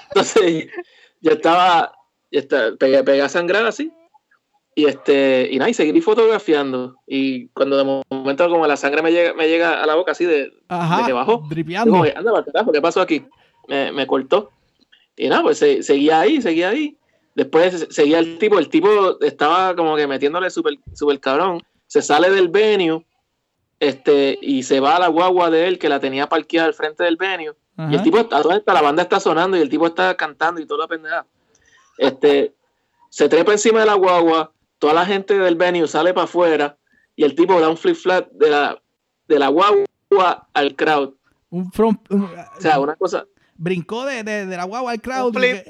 [0.09, 0.69] Entonces,
[1.21, 1.93] yo estaba,
[2.31, 3.93] yo estaba pegué, pegué a sangrar así.
[4.75, 6.97] Y este, y nada, y seguí fotografiando.
[7.07, 10.27] Y cuando de momento como la sangre me llega, me llega a la boca así
[10.27, 11.43] de, Ajá, de que bajó.
[11.85, 13.25] Digo, anda para carajo, ¿qué pasó aquí?
[13.69, 14.51] Me, me cortó.
[15.17, 16.99] Y nada, pues se- seguía ahí, seguía ahí.
[17.37, 21.62] Después se- seguía el tipo, el tipo estaba como que metiéndole súper super cabrón.
[21.87, 23.07] Se sale del venue
[23.79, 27.05] este, y se va a la guagua de él que la tenía parqueada al frente
[27.05, 27.53] del venue.
[27.77, 27.92] Ajá.
[27.92, 30.61] Y el tipo, a toda esta, la banda está sonando y el tipo está cantando
[30.61, 31.27] y toda la pendeja.
[31.99, 32.55] Este,
[33.11, 36.77] se trepa encima de la guagua, toda la gente del venue sale para afuera
[37.14, 38.83] y el tipo da un flip flat de la,
[39.29, 41.14] de la guagua al crowd.
[41.51, 45.27] Un front, un- O sea, una cosa, brincó de, de, de la guagua al crowd.
[45.29, 45.66] Un flip.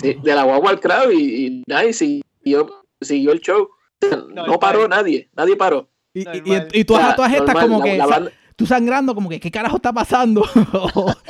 [0.00, 3.68] De, de la guagua al crowd y, y, nada, y siguió, siguió el show.
[4.28, 5.88] No, paró nadie, nadie paró.
[6.12, 8.04] Y, y, y, y tú O sea, a todas estas normal, como la- que la
[8.04, 10.44] sa- banda- tú sangrando como que qué carajo está pasando.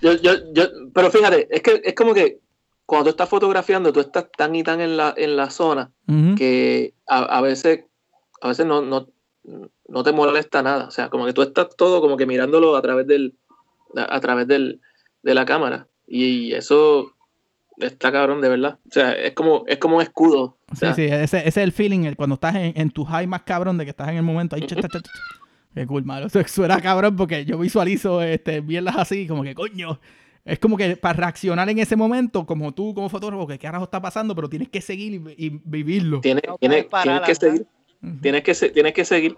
[0.00, 2.40] yo, yo, yo, pero fíjate, es que es como que
[2.86, 5.90] cuando tú estás fotografiando, tú estás tan y tan en la, en la zona
[6.36, 7.84] que a, a veces,
[8.40, 9.08] a veces no, no,
[9.88, 10.86] no te molesta nada.
[10.86, 13.36] O sea, como que tú estás todo como que mirándolo a través del,
[13.96, 14.80] a, a través del,
[15.26, 15.88] de la cámara.
[16.06, 17.12] Y eso
[17.78, 18.78] está cabrón, de verdad.
[18.88, 20.56] O sea, es como, es como un escudo.
[20.70, 23.04] O Sí, sea, sí, ese, ese es el feeling el- cuando estás en, en tu
[23.04, 24.62] high más cabrón de que estás en el momento ahí.
[24.62, 25.10] cha, cha, cha, cha.
[25.74, 26.26] Qué cool, mano.
[26.28, 30.00] Eso suena cabrón porque yo visualizo este, mierdas así, como que coño.
[30.44, 33.84] Es como que para reaccionar en ese momento, como tú, como fotógrafo, que qué carajo
[33.84, 36.20] está pasando, pero tienes que seguir y, y vivirlo.
[36.20, 37.66] Tienes, No tienes- parar, tienes que seguir.
[38.22, 39.36] Tienes que, se- tienes que seguir.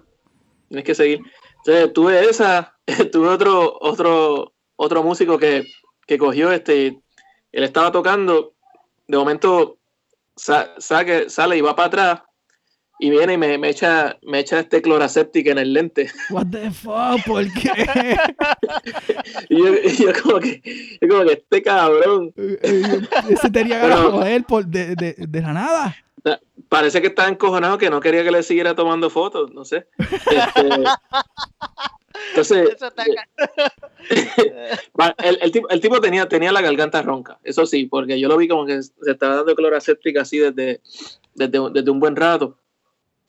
[0.68, 1.20] Tienes que seguir.
[1.64, 2.76] Entonces, tuve esa,
[3.10, 5.64] tuve otro, otro, otro músico que,
[6.08, 6.98] que cogió este.
[7.52, 8.54] Él estaba tocando,
[9.06, 9.78] de momento
[10.34, 12.22] sa- saque- sale y va para atrás.
[13.00, 16.10] Y viene y me, me echa, me echa este cloraséptico en el lente.
[16.30, 17.70] What the fuck, ¿por qué?
[19.48, 20.60] Y yo, yo como que,
[21.00, 22.32] yo como que este cabrón.
[22.36, 25.96] Ese tenía ganas de joder por, de, de, de la nada.
[26.68, 29.86] Parece que estaba encojonado que no quería que le siguiera tomando fotos, no sé.
[29.98, 30.84] Este,
[32.30, 32.76] entonces,
[34.98, 38.28] Va, el, el tipo, el tipo tenía, tenía la garganta ronca, eso sí, porque yo
[38.28, 40.80] lo vi como que se estaba dando cloracéptica así desde,
[41.34, 42.58] desde, desde un buen rato.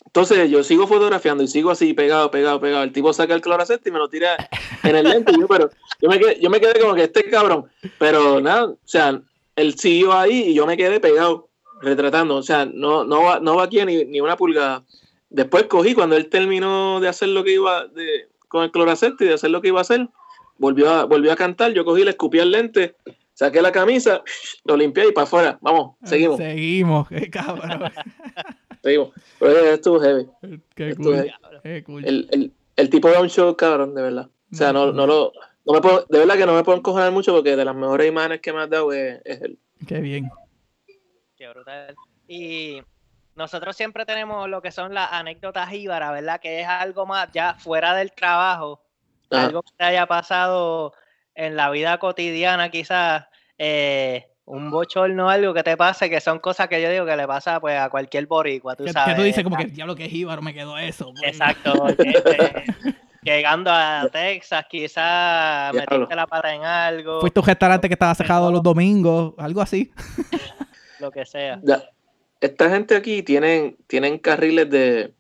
[0.06, 2.84] Entonces yo sigo fotografiando y sigo así pegado, pegado, pegado.
[2.84, 4.38] El tipo saca el cloracéptico y me lo tira
[4.84, 5.34] en el lente.
[5.40, 5.70] yo, pero
[6.02, 7.70] yo me, quedé, yo me quedé como que este cabrón.
[8.00, 9.22] Pero nada, o sea,
[9.56, 11.50] él siguió ahí y yo me quedé pegado,
[11.82, 12.38] retratando.
[12.38, 14.84] O sea, no, no, va, no va aquí ni, ni una pulgada.
[15.30, 19.28] Después cogí, cuando él terminó de hacer lo que iba de, con el cloracéptico y
[19.28, 20.10] de hacer lo que iba a hacer,
[20.58, 21.72] volvió a, volvió a cantar.
[21.72, 22.96] Yo cogí, le escupí el lente,
[23.34, 24.22] saqué la camisa,
[24.66, 25.58] lo limpié y para afuera.
[25.62, 26.38] Vamos, seguimos.
[26.38, 27.92] Seguimos, qué cabrón.
[28.84, 29.12] seguimos.
[29.40, 30.28] Pero estuvo heavy.
[30.76, 31.16] Qué Estuvo cool.
[31.16, 31.32] heavy.
[31.64, 32.06] Qué cool.
[32.06, 34.30] El, el, el tipo da un show, cabrón, de verdad.
[34.52, 35.32] O sea, no, no lo.
[35.66, 38.08] No me puedo, de verdad que no me puedo encojonar mucho porque de las mejores
[38.08, 39.60] imágenes que me has dado es, es él.
[39.88, 40.30] Qué bien.
[41.36, 41.96] Qué brutal.
[42.28, 42.82] Y
[43.36, 46.40] nosotros siempre tenemos lo que son las anécdotas íbaras, ¿verdad?
[46.40, 48.82] Que es algo más ya fuera del trabajo,
[49.32, 49.46] Ajá.
[49.46, 50.94] algo que te haya pasado
[51.36, 53.26] en la vida cotidiana, quizás
[53.58, 57.28] eh, un bochorno, algo que te pase, que son cosas que yo digo que le
[57.28, 59.14] pasa pues a cualquier boricua, tú Que, sabes.
[59.14, 61.14] que tú dices como que diablo que es Íbaro, me quedó eso.
[61.14, 61.32] pues.
[61.32, 61.88] Exacto.
[61.98, 62.64] este,
[63.22, 68.16] llegando a Texas, quizás metiste la pata en algo, Fuiste a un restaurante que estaba
[68.16, 69.94] cerrado los domingos, algo así.
[71.00, 71.60] lo que sea.
[71.64, 71.82] Ya,
[72.42, 75.14] Esta gente aquí tienen, tienen carriles de.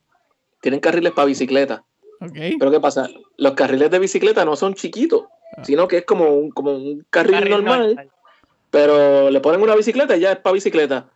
[0.62, 1.84] Tienen carriles para bicicleta.
[2.21, 2.38] Ok.
[2.60, 3.10] Pero ¿qué pasa?
[3.38, 5.23] Los carriles de bicicleta no son chiquitos,
[5.58, 5.63] Ah.
[5.65, 8.10] sino que es como un, como un carril, Carril normal, normal.
[8.69, 11.10] pero le ponen una bicicleta y ya es para bicicleta.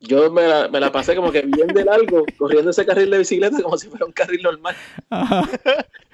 [0.00, 3.18] Yo me la, me la pasé como que bien de largo, corriendo ese carril de
[3.18, 4.76] bicicleta como si fuera un carril normal.
[5.10, 5.48] Ajá.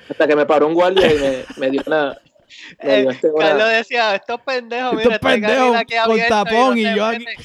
[0.08, 2.16] Hasta que me paró un guardia y me, me dio una.
[2.80, 6.96] Eh, este una- Carlos decía, estos pendejos, Estos mira, pendejos aquí con tapón y no
[6.96, 7.44] yo aquí- meten".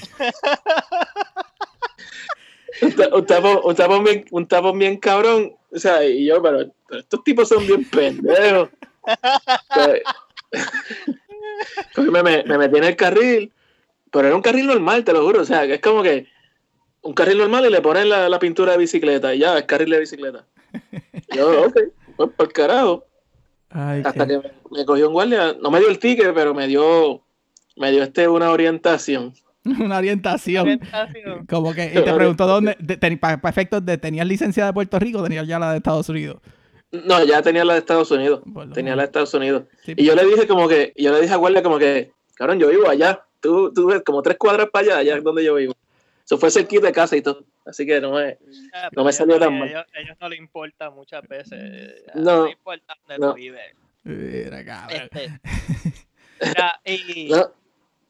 [2.82, 5.56] un, ta- un tapón, un, tapón bien, un tapón bien cabrón.
[5.72, 8.70] O sea, y yo, pero, pero estos tipos son bien pendejos.
[11.98, 13.52] Me, me, me metí en el carril,
[14.12, 15.42] pero era un carril normal, te lo juro.
[15.42, 16.28] O sea, que es como que
[17.02, 19.90] un carril normal y le ponen la, la pintura de bicicleta y ya, es carril
[19.92, 20.46] de bicicleta.
[21.34, 21.78] Yo, ok,
[22.18, 23.06] pues por carajo.
[23.78, 26.54] Ay, Hasta qué- que me, me cogió un guardia, no me dio el ticket, pero
[26.54, 27.22] me dio,
[27.76, 29.34] me dio este una orientación.
[29.66, 30.62] Una orientación.
[30.62, 31.46] Orientación.
[31.48, 32.78] Como que y te preguntó dónde,
[33.20, 36.38] para efectos de, ¿tenías licencia de Puerto Rico o tenías ya la de Estados Unidos?
[36.92, 38.42] No, ya tenía la de Estados Unidos.
[38.74, 39.64] Tenía la de Estados Unidos.
[39.84, 39.94] Sí.
[39.98, 42.60] Y yo le dije como que, y yo le dije a guardia como que, cabrón,
[42.60, 43.26] yo vivo allá.
[43.42, 45.74] Tú, tú ves como tres cuadras para allá, allá es donde yo vivo.
[46.26, 47.46] Eso fue cerquita de casa y todo.
[47.66, 48.38] Así que no me,
[48.94, 49.70] No me salió tan mal.
[49.70, 52.04] Ellos, ellos no les importa muchas veces.
[52.16, 53.30] No, No les importa dónde no.
[53.32, 53.76] tú vives.
[54.04, 55.02] Mira, cabrón.
[55.04, 55.40] Este,
[56.42, 57.52] mira, y, no,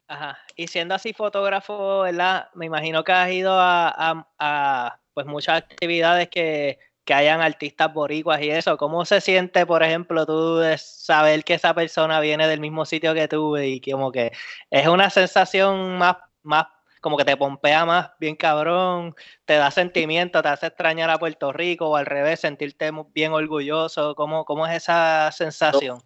[0.08, 2.48] ajá, y siendo así fotógrafo, ¿verdad?
[2.54, 7.92] Me imagino que has ido a, a- a, pues muchas actividades que, que hayan artistas
[7.92, 8.76] boricuas y eso.
[8.76, 13.14] ¿Cómo se siente, por ejemplo, tú de saber que esa persona viene del mismo sitio
[13.14, 14.32] que tú y que como que
[14.70, 16.66] es una sensación más, más
[17.00, 21.52] como que te pompea más, bien cabrón, te da sentimiento, te hace extrañar a Puerto
[21.52, 24.14] Rico o al revés, sentirte bien orgulloso?
[24.14, 26.00] ¿Cómo, cómo es esa sensación?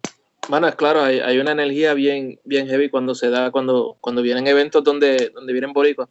[0.49, 4.21] mano, es claro, hay, hay una energía bien, bien heavy cuando se da, cuando, cuando
[4.21, 6.09] vienen eventos donde, donde vienen boricuas.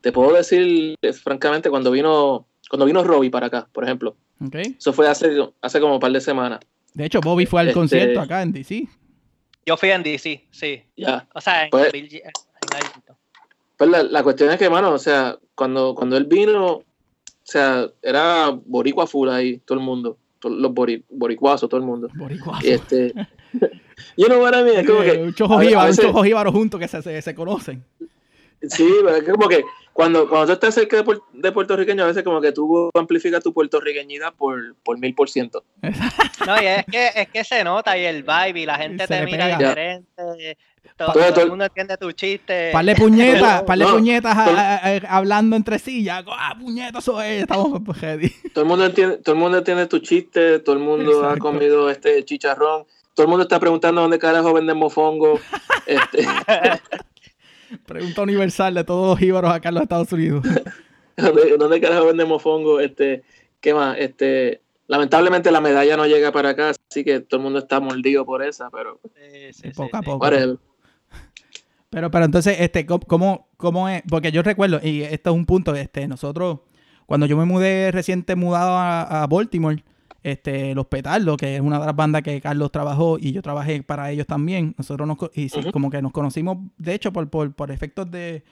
[0.00, 4.16] Te puedo decir, eh, francamente, cuando vino, cuando vino Robbie para acá, por ejemplo.
[4.44, 4.54] Ok.
[4.78, 6.60] Eso fue hace, hace como un par de semanas.
[6.94, 8.88] De hecho, Bobby fue al Este- concierto acá en DC.
[9.66, 10.82] Yo fui en DC, sí.
[10.96, 11.28] Ya.
[11.34, 12.32] O sea, en, Pues- en Arlington.
[13.80, 16.84] Pues la, la cuestión es que, mano, o sea, cuando, cuando él vino, o
[17.42, 20.18] sea, era boricua full ahí, todo el mundo.
[20.44, 22.08] Los bori, boricuazos, todo el mundo.
[22.14, 22.66] Boricuazo.
[22.66, 23.14] Y este.
[24.18, 24.80] you know what I mean?
[24.80, 25.12] Es como que.
[25.12, 27.82] un chojo jíbaro, un chojo jíbaro juntos que se, se, se conocen.
[28.68, 29.64] Sí, pero es que como que
[29.94, 33.42] cuando, cuando tú estás cerca de, puer- de puertorriqueño, a veces como que tú amplificas
[33.42, 35.64] tu puertorriqueñidad por, por mil por ciento.
[36.46, 39.14] No, y es que, es que se nota y el vibe y la gente Se
[39.14, 39.58] te mira pega.
[39.58, 40.56] diferente.
[40.96, 42.70] Todo, Todo- todo todo- el mundo entiende tu chiste.
[42.72, 46.04] Par de puñetas, par de No, puñetas a- todo- a- a- hablando entre sí.
[46.04, 47.42] Ya, ah, puñetas, eso es.
[47.42, 48.30] Estamos ready.
[48.52, 51.88] Todo el mundo entiende, todo el mundo entiende tu chiste, todo el mundo ha comido
[51.90, 55.38] este chicharrón, todo el mundo está preguntando dónde carajo venden mofongo.
[55.86, 56.26] Este,
[57.86, 60.44] Pregunta universal de todos los jíbaros acá en los Estados Unidos.
[61.16, 62.80] ¿Dónde, dónde carajo venden mofongo?
[62.80, 63.22] Este,
[63.60, 63.96] ¿qué más?
[63.98, 68.24] Este, lamentablemente la medalla no llega para acá, así que todo el mundo está mordido
[68.24, 70.24] por esa, pero Sí, sí, sí, poco a poco.
[70.24, 70.56] whatever.
[71.90, 74.02] Pero, pero entonces, este, ¿cómo- ¿cómo, es?
[74.08, 76.60] Porque yo recuerdo, y esto es un punto, este, nosotros,
[77.06, 79.82] cuando yo me mudé reciente mudado a, a Baltimore,
[80.22, 83.82] este, Los Petardos, que es una de las bandas que Carlos trabajó y yo trabajé
[83.82, 87.52] para ellos también, nosotros nos, y sí, como que nos conocimos, de hecho, por, por,
[87.54, 88.44] por efectos de,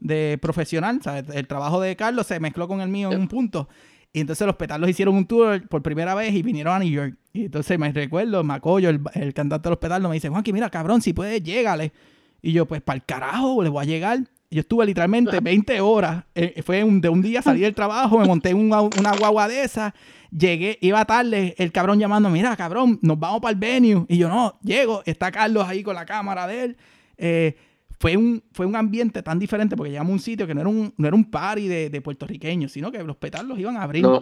[0.00, 3.68] de profesional, sea, el, trabajo de Carlos se mezcló con el mío en un punto.
[4.12, 7.16] Y entonces los petardos hicieron un tour por primera vez y vinieron a New York.
[7.32, 10.70] Y entonces me recuerdo, Macoyo, el, el cantante de los petardos, me dice, Juanqui, mira,
[10.70, 11.92] cabrón, si puedes, llégale.
[12.44, 14.18] Y yo, pues, para el carajo, le voy a llegar.
[14.50, 16.24] Yo estuve literalmente 20 horas.
[16.34, 19.48] eh, fue un- de un día salí del trabajo, me monté en una, una guagua
[19.48, 19.92] de esas.
[20.30, 24.04] Llegué, iba tarde, el cabrón llamando, mira, cabrón, nos vamos para el venue.
[24.08, 26.76] Y yo, no, llego, está Carlos ahí con la cámara de él.
[27.16, 27.56] Eh,
[27.98, 30.68] fue un, fue un ambiente tan diferente porque llegamos a un sitio que no era
[30.68, 34.02] un, no era un party de, de puertorriqueños, sino que los petardos iban a abrir.
[34.02, 34.20] No.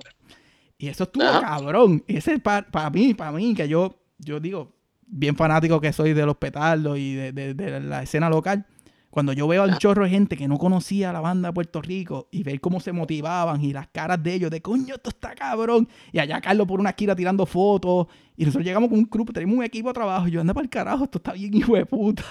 [0.78, 1.40] Y eso estuvo Ajá.
[1.40, 2.04] cabrón.
[2.06, 4.72] Ese para mí, para mí, que yo, yo digo,
[5.12, 8.64] bien fanático que soy de los petardos y de, de- de la escena local.
[9.12, 9.78] Cuando yo veo al Ajá.
[9.78, 12.92] chorro de gente que no conocía la banda de Puerto Rico y ver cómo se
[12.92, 15.86] motivaban y las caras de ellos, de coño, esto está cabrón.
[16.12, 18.06] Y allá Carlos por una esquina tirando fotos.
[18.38, 20.26] Y nosotros llegamos con un grupo, tenemos un equipo de trabajo.
[20.26, 22.24] Y yo, anda para el carajo, esto está bien, hijo de puta.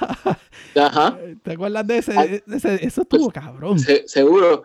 [0.76, 1.20] Ajá.
[1.44, 2.17] ¿Te acuerdas de ese?
[2.17, 2.26] Ah.
[2.26, 3.78] de ese- eso estuvo cabrón.
[3.78, 4.63] Se- seguro.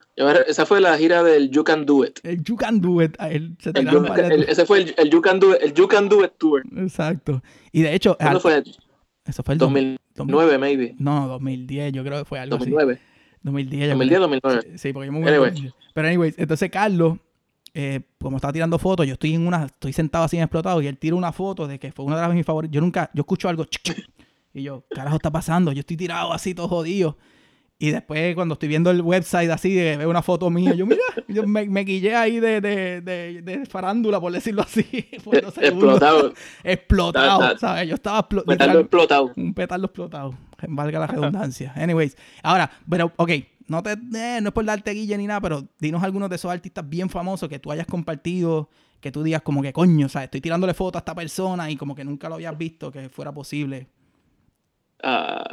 [0.48, 2.20] Esa fue la gira del You Can Do It.
[2.22, 3.14] El You Can Do It.
[3.18, 5.58] a él se El tiraron You- para el- ese fue el, You Can Do It,
[5.62, 6.62] el You Can Do It Tour.
[6.78, 7.42] Exacto.
[7.72, 8.64] Y de hecho, ¿Cuándo al- fue?
[9.26, 10.94] Eso fue el 2009, maybe.
[10.98, 12.92] No, 2010, yo creo que fue algo 2009.
[12.94, 13.02] así.
[13.42, 13.80] 2010.
[13.80, 14.28] yo 2010, creo.
[14.28, 14.62] 2009.
[14.62, 15.72] Sí, sí, porque yo me Anyway.
[15.94, 17.18] Pero anyways, entonces Carlos,
[17.74, 20.86] eh, como estaba tirando fotos, yo estoy en una, estoy sentado así en explotado y
[20.86, 22.74] él tira una foto de que fue una de las mis favoritas.
[22.74, 23.66] Yo nunca, yo escucho algo
[24.54, 27.16] y yo, carajo está pasando, yo estoy tirado así todo jodido.
[27.78, 31.02] Y después cuando estoy viendo el website así, de, veo una foto mía, yo mira,
[31.28, 34.82] yo me, me guillé ahí de, de, de, de farándula, por decirlo así.
[35.24, 35.58] por dos.
[35.58, 36.32] Explotado.
[36.64, 37.88] Explotado, Ta- ta- ¿sabes?
[37.88, 39.32] Yo estaba explo- Metallo literal- explotado.
[39.36, 40.34] un petardo explotado.
[40.68, 41.72] Valga la redundancia.
[41.76, 43.30] Anyways, ahora, pero, ok,
[43.68, 46.50] no, te, eh, no es por darte guille ni nada, pero dinos algunos de esos
[46.50, 50.40] artistas bien famosos que tú hayas compartido, que tú digas como que coño, sea, estoy
[50.40, 53.86] tirándole foto a esta persona y como que nunca lo habías visto, que fuera posible.
[55.02, 55.44] Ah,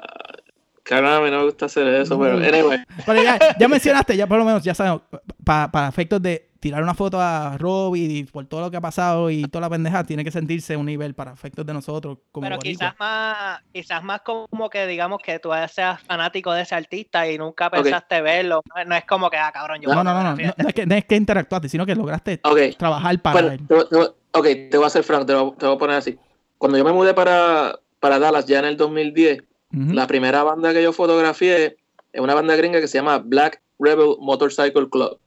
[0.83, 2.45] caramba, a mí no me gusta hacer eso, pero No.
[2.45, 2.79] anyway.
[3.05, 5.01] Pero ya, ya mencionaste, ya por lo menos, ya sabemos,
[5.43, 8.81] pa- para efectos de tirar una foto a Robbie y por todo lo que ha
[8.81, 12.47] pasado y toda la pendeja, tiene que sentirse un nivel para efectos de nosotros como
[12.47, 17.27] Pero quizás más, quizás más como que digamos que tú seas fanático de ese artista
[17.29, 18.61] y nunca pensaste verlo.
[18.73, 20.73] No, no es como que, ah, cabrón, yo No, no, no, no, no, no es
[20.73, 22.39] que, no es que interactuaste, sino que lograste
[22.77, 23.67] trabajar para bueno, él.
[23.67, 23.97] te, voy- te
[24.39, 26.17] ok, te voy a hacer franco, te voy, te voy a poner así.
[26.57, 30.83] Cuando yo me mudé para, para Dallas ya en el 2010, La primera banda que
[30.83, 31.77] yo fotografié
[32.11, 35.17] es una banda gringa que se llama Black Rebel Motorcycle Club.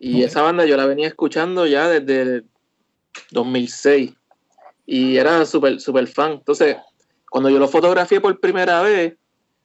[0.00, 2.44] Y esa banda yo la venía escuchando ya desde el
[3.30, 4.12] 2006.
[4.86, 6.32] Y era súper super fan.
[6.32, 6.76] Entonces,
[7.30, 9.14] cuando yo lo fotografié por primera vez,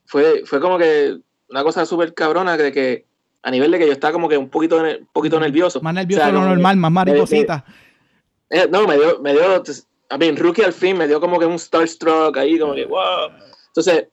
[0.06, 1.18] fue, fue como que
[1.50, 3.06] una cosa súper cabrona de que
[3.44, 5.82] a nivel de que yo estaba como que un poquito, un poquito nervioso.
[5.82, 7.66] Más nervioso O sea, de lo normal, más mariposita.
[8.50, 9.64] eh, no, me dio, me dio,
[10.10, 13.30] a mí, Rookie al fin me dio como que un starstruck ahí, como que, wow.
[13.68, 14.08] Entonces,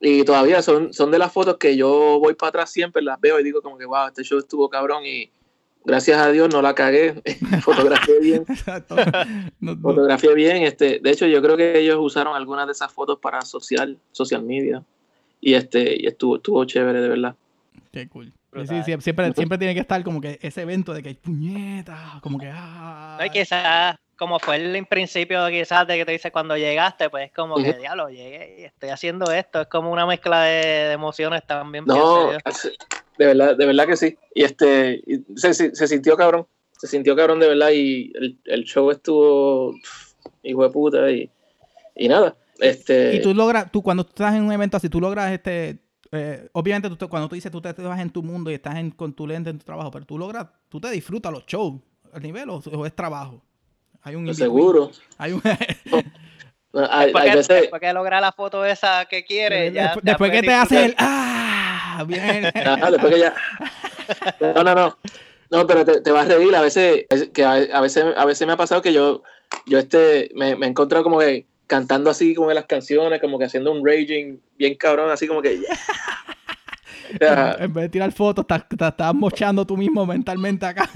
[0.00, 3.38] y todavía son, son de las fotos que yo voy para atrás siempre, las veo
[3.40, 5.30] y digo como que, wow, este show estuvo cabrón y
[5.84, 7.22] gracias a Dios no la cagué,
[7.62, 8.96] fotografié bien, Exacto.
[9.60, 12.92] No- no- fotografié bien, este, de hecho yo creo que ellos usaron algunas de esas
[12.92, 14.82] fotos para social, social media
[15.40, 17.34] y este, y estuvo, estuvo chévere de verdad.
[17.92, 18.32] Qué cool.
[18.66, 22.38] Sí, siempre, siempre tiene que estar como que ese evento de que hay puñetas, como
[22.38, 23.16] que ah.
[23.18, 27.32] No, y quizás, como fue el principio quizás de que te dice cuando llegaste, pues
[27.32, 27.78] como que, Ujú.
[27.80, 29.62] diablo, llegué y estoy haciendo esto.
[29.62, 30.52] Es como una mezcla de,
[30.88, 31.84] de emociones también.
[31.86, 32.30] No,
[33.16, 34.16] de verdad, de verdad que sí.
[34.34, 36.46] Y este, y se, se- se sintió cabrón.
[36.78, 41.30] Se sintió cabrón de verdad y el, el show estuvo pff, hijo de puta y,
[41.94, 42.34] y nada.
[42.58, 45.78] Este, Y tú logras, tú cuando estás en un evento así, tú logras este.
[46.12, 48.54] eh, obviamente, tú te- cuando tú dices tú te, te vas en tu mundo y
[48.54, 51.46] estás en, con tu lente en tu trabajo, pero tú logras, tú te disfrutas los
[51.46, 51.80] shows
[52.12, 53.42] al nivel o, o es trabajo.
[54.04, 54.90] Hay un seguro.
[55.18, 55.56] Hay un, Hay,
[56.72, 59.84] Después hay que, veces, después que logra la foto esa que quiere, ya.
[59.84, 60.84] después, ya después que te disfrutar.
[60.84, 62.46] el ah, bien.
[62.54, 63.34] Ajá, después que ya.
[64.54, 64.98] No, no, no.
[65.50, 66.54] No, pero te, te vas a reír.
[66.54, 69.22] A veces, es que a, a veces, a veces me ha pasado que yo,
[69.66, 73.38] yo este, me, me he encontrado como que cantando así como en las canciones, como
[73.38, 75.60] que haciendo un raging bien cabrón, así como que.
[77.14, 80.90] O sea, en vez de tirar fotos, estás, estás mochando tú mismo mentalmente acá.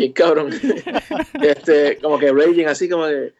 [0.00, 0.50] Bien cabrón.
[1.42, 3.32] este, como que raging, así como que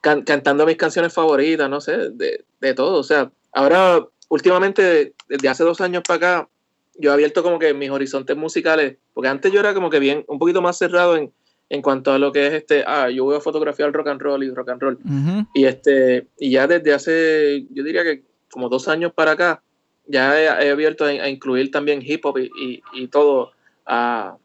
[0.00, 2.98] can- cantando mis canciones favoritas, no sé, de, de todo.
[2.98, 6.48] O sea, ahora, últimamente, desde hace dos años para acá,
[6.96, 10.24] yo he abierto como que mis horizontes musicales, porque antes yo era como que bien,
[10.28, 11.32] un poquito más cerrado en,
[11.68, 14.42] en cuanto a lo que es este, ah, yo voy a fotografiar rock and roll
[14.42, 14.94] y rock and roll.
[15.04, 15.46] Ujú.
[15.54, 19.62] Y este, y ya desde hace, yo diría que como dos años para acá,
[20.06, 23.52] ya he, he abierto a, a incluir también hip hop y, y- y todo
[23.86, 24.36] a,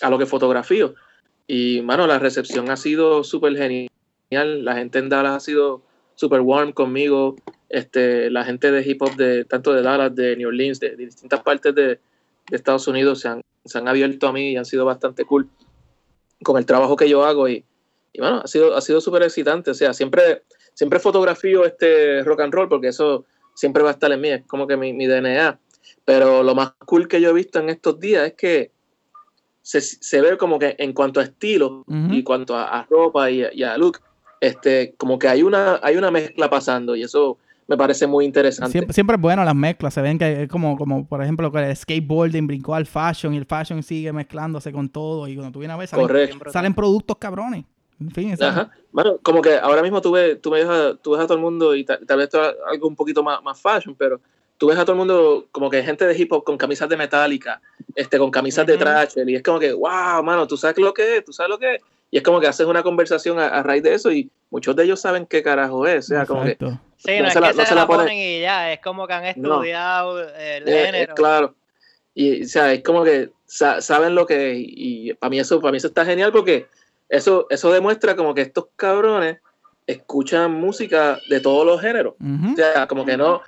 [0.00, 0.94] a lo que fotografío.
[1.46, 4.64] Y mano, la recepción ha sido súper genial.
[4.64, 5.82] La gente en Dallas ha sido
[6.14, 7.36] súper warm conmigo.
[7.68, 11.40] Este, la gente de hip hop de tanto de Dallas, de New Orleans, de, distintas
[11.42, 12.00] partes de, de
[12.50, 15.48] Estados Unidos se han, se han abierto a mí y han sido bastante cool.
[16.42, 17.64] con el trabajo que yo hago y,
[18.12, 19.70] y bueno, ha sido, ha sido súper excitante.
[19.70, 20.42] O sea, siempre,
[20.74, 23.24] siempre fotografío este rock and roll porque eso
[23.54, 25.58] siempre va a estar en mí, es como que mi, mi DNA.
[26.04, 28.70] Pero lo más cool que yo he visto en estos días es que
[29.62, 32.12] se, se ve como que en cuanto a estilo Ujú.
[32.12, 34.00] y cuanto a, a ropa y, a- y a look,
[34.40, 37.38] este, como que hay una, hay una mezcla pasando y eso
[37.68, 38.72] me parece muy interesante.
[38.72, 39.94] Siempre, siempre es bueno las mezclas.
[39.94, 43.36] Se ven que es como, como por ejemplo, que el skateboarding brincó al fashion y
[43.38, 45.28] el fashion sigue mezclándose con todo.
[45.28, 47.64] Y cuando tú vienes a ver, salen, salen productos cabrones.
[48.00, 48.68] En fin, Ajá.
[48.90, 51.40] Bueno, como que ahora mismo tú ves, tú ves, a, tú ves a todo el
[51.42, 54.20] mundo y ta- tal vez esto es algo un poquito más, más fashion, pero
[54.62, 56.96] tú ves a todo el mundo como que gente de hip hop con camisas de
[56.96, 57.60] Metallica,
[57.96, 58.76] este, con camisas de.
[58.78, 61.58] Thrasher, y es como que, wow, mano, tú sabes lo que es, tú sabes lo
[61.58, 61.82] que es.
[62.12, 64.84] Y es como que haces una conversación a, a raíz de eso y muchos de
[64.84, 66.04] ellos saben qué carajo es.
[66.04, 66.56] O sea, como que.
[66.96, 68.40] Sí, No no, se es la- que no se, se la, la ponen- ponen y
[68.40, 69.54] ya, es como que han No.
[69.56, 71.14] estudiado el Eh, eh, género.
[71.16, 71.54] claro.
[72.14, 74.58] Y, o sea, es como que sa- saben lo que es.
[74.60, 76.66] Y para mí eso, para mí eso está genial porque
[77.08, 79.38] eso, eso demuestra como que estos cabrones
[79.88, 82.14] escuchan música de todos los géneros.
[82.20, 83.42] O sea, como que no,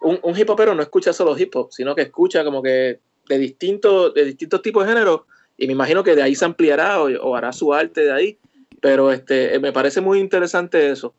[0.00, 3.38] un, un hip hopero no escucha solo hip hop, sino que escucha como que de
[3.38, 5.22] distintos, de distintos tipos de géneros,
[5.56, 8.38] y me imagino que de ahí se ampliará o, o hará su arte de ahí.
[8.80, 11.14] Pero este, me parece muy interesante eso.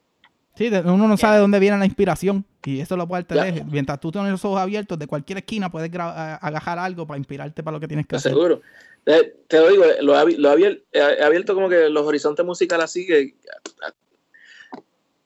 [0.55, 2.43] Sí, uno no sabe de dónde viene la inspiración.
[2.65, 3.63] Y eso lo puede tener.
[3.65, 7.75] Mientras tú tienes los ojos abiertos, de cualquier esquina puedes agajar algo para inspirarte para
[7.77, 8.31] lo que tienes que hacer.
[8.31, 8.61] Seguro.
[9.05, 12.43] Eh, Te lo digo, lo, abi- lo he abier- he abierto como que los horizontes
[12.45, 13.35] musicales así que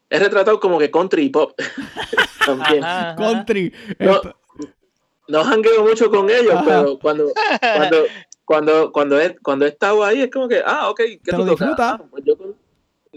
[0.09, 1.53] he retratado como que country y pop.
[2.45, 2.83] También.
[2.83, 3.15] Ajá, ajá.
[3.15, 3.73] Country.
[3.99, 4.21] No,
[5.27, 6.63] No jangueo mucho con ellos, Ajá.
[6.65, 8.05] pero cuando, cuando,
[8.45, 11.37] cuando, cuando, he, cuando he estado ahí es como que, ah, ok, ¿qué Te tú
[11.39, 11.75] lo tocas?
[11.79, 12.35] Ah, pues yo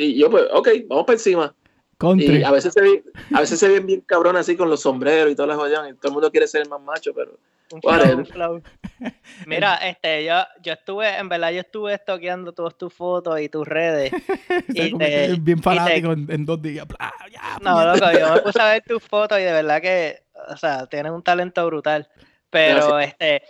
[0.01, 1.55] y yo pues, ok, vamos para encima.
[1.99, 2.39] Country.
[2.39, 3.03] Y a veces se ven,
[3.35, 5.95] a veces se ven bien cabrón así con los sombreros y todas las joyas, y
[5.95, 7.37] todo el mundo quiere ser el más macho, pero
[7.73, 8.63] Un flow, un flow.
[9.47, 13.67] Mira, este, yo, yo estuve, en verdad, yo estuve estoqueando todas tus fotos y tus
[13.67, 14.13] redes.
[14.69, 16.87] Y te- bien y te- fanático en, en dos días.
[16.87, 17.95] Bla, ya, No, puñeta.
[18.13, 21.13] loco, yo me puse a ver tus fotos y de verdad que, o sea, tienes
[21.13, 22.09] un talento brutal.
[22.51, 23.43] Pero, este,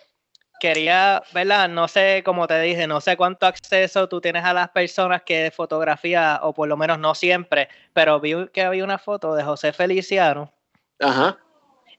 [0.61, 1.68] quería, ¿verdad?
[1.68, 5.50] No sé, como te dije, no sé cuánto acceso tú tienes a las personas que
[5.54, 9.72] fotografía, o por lo menos no siempre, pero vi que había una foto de José
[9.72, 10.52] Feliciano
[11.00, 11.38] ajá.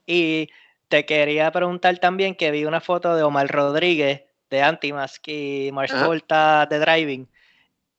[0.05, 0.49] y
[0.87, 5.93] te quería preguntar también que vi una foto de Omar Rodríguez de Antimask y Mars
[5.93, 6.07] Ajá.
[6.07, 7.27] Volta de Driving.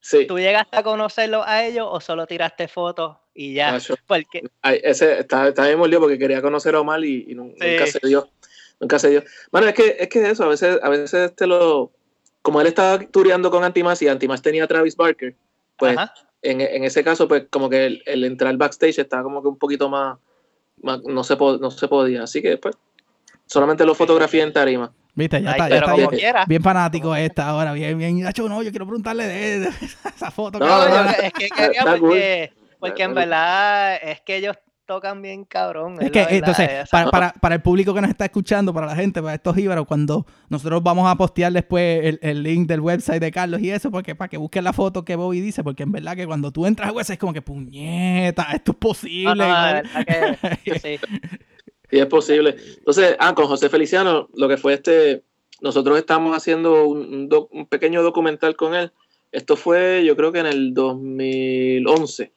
[0.01, 0.27] Sí.
[0.27, 3.71] ¿Tú llegaste a conocerlos a ellos o solo tiraste fotos y ya?
[3.73, 3.95] Nacho.
[4.07, 7.55] Porque, Ay, ese está, está bien mordido porque quería conocer a Omar y, y nun-
[7.61, 7.67] Sí.
[7.71, 8.29] nunca se dio.
[8.81, 9.23] Nunca se dio.
[9.53, 11.93] Bueno, es que es que eso, a veces, a veces te lo.
[12.43, 15.35] Como él estaba tureando con Antimas y Antimas tenía a Travis Barker,
[15.77, 15.97] pues
[16.43, 19.59] en, en ese caso, pues como que el, el entrar backstage estaba como que un
[19.59, 20.19] poquito más.
[20.83, 22.23] más- no, se po- no se podía.
[22.23, 22.75] Así que, pues,
[23.47, 24.91] solamente lo fotografié en tarima.
[25.15, 26.45] Viste, ya Ay, está, ya está bien, quiera.
[26.47, 27.75] bien fanático esta ahora.
[27.75, 28.21] Bien, bien.
[28.21, 29.69] Nacho, no, yo quiero preguntarle de, de
[30.17, 30.59] esa foto.
[30.59, 34.57] No, que- No, no, es que quería porque, porque en verdad es que ellos
[34.91, 35.95] tocan bien cabrón.
[36.01, 38.97] Es es que, entonces, para, para, para el público que nos está escuchando, para la
[38.97, 43.21] gente, para estos íbaros, cuando nosotros vamos a postear después el, el link del website
[43.23, 45.93] de Carlos y eso, porque para que busquen la foto que Bobby dice, porque en
[45.93, 49.35] verdad que cuando tú entras a website es como que puñeta, esto es posible.
[49.37, 49.75] no, ¿no?
[49.75, 50.99] de verdad que sí.
[51.93, 52.57] Y es posible.
[52.79, 55.23] Entonces, ah, con José Feliciano, lo que fue este,
[55.61, 58.93] nosotros estamos haciendo un, un doc- un pequeño documental con él.
[59.33, 62.33] Esto fue, yo creo que en el 2011,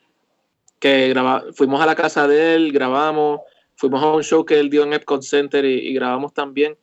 [0.84, 3.40] que graba, fuimos a la casa de él, grabamos,
[3.78, 6.76] fuimos a un show que él dio en Epcot Center y, y grabamos también.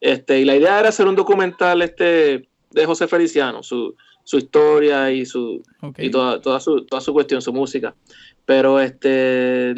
[0.00, 5.10] Este, y la idea era hacer un documental este, de José Feliciano, su, su historia
[5.10, 5.98] y su, Ok.
[5.98, 7.96] y toda, toda, su, toda su cuestión, su música.
[8.44, 9.74] Pero este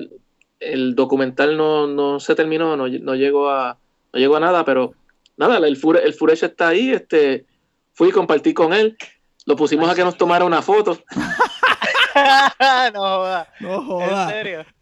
[0.60, 3.78] el documental no, no se terminó, no, no llegó a
[4.12, 4.92] no llegó a nada, pero
[5.38, 7.46] nada, el Fure, el Furesh está ahí, este
[7.94, 8.98] fui y compartí con él,
[9.46, 10.98] lo pusimos a que nos tomara una foto.
[12.94, 13.48] no joda.
[13.61, 14.28] No En joda.
[14.30, 14.66] serio.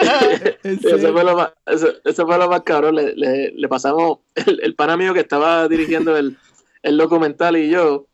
[0.00, 1.12] En Eso serio.
[1.12, 2.94] fue lo más, eso, eso fue lo más cabrón.
[2.94, 6.38] Le, le- le pasamos el, el pana mío que estaba dirigiendo el,
[6.82, 8.06] el documental y yo.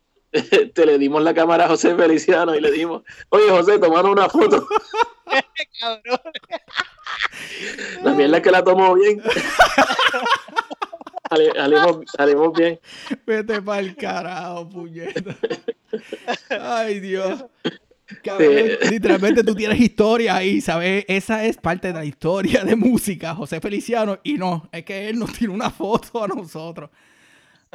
[0.75, 4.29] Te le dimos la cámara a José Feliciano y le dimos, oye José, tomaron una
[4.29, 4.67] foto.
[5.81, 6.21] Cabrón.
[8.03, 9.23] La mierda es que la tomó bien.
[11.31, 12.81] Sali- salimos, salimos bien.
[13.27, 15.35] Vete para el carajo, puñeta.
[16.61, 17.45] Ay, Dios.
[18.23, 18.51] Cabrón,
[18.91, 21.05] Literalmente tú tienes historia ahí, ¿sabes?
[21.09, 24.19] Esa es parte de la historia de música, José Feliciano.
[24.23, 26.91] Y no, es que él nos tiene una foto a nosotros.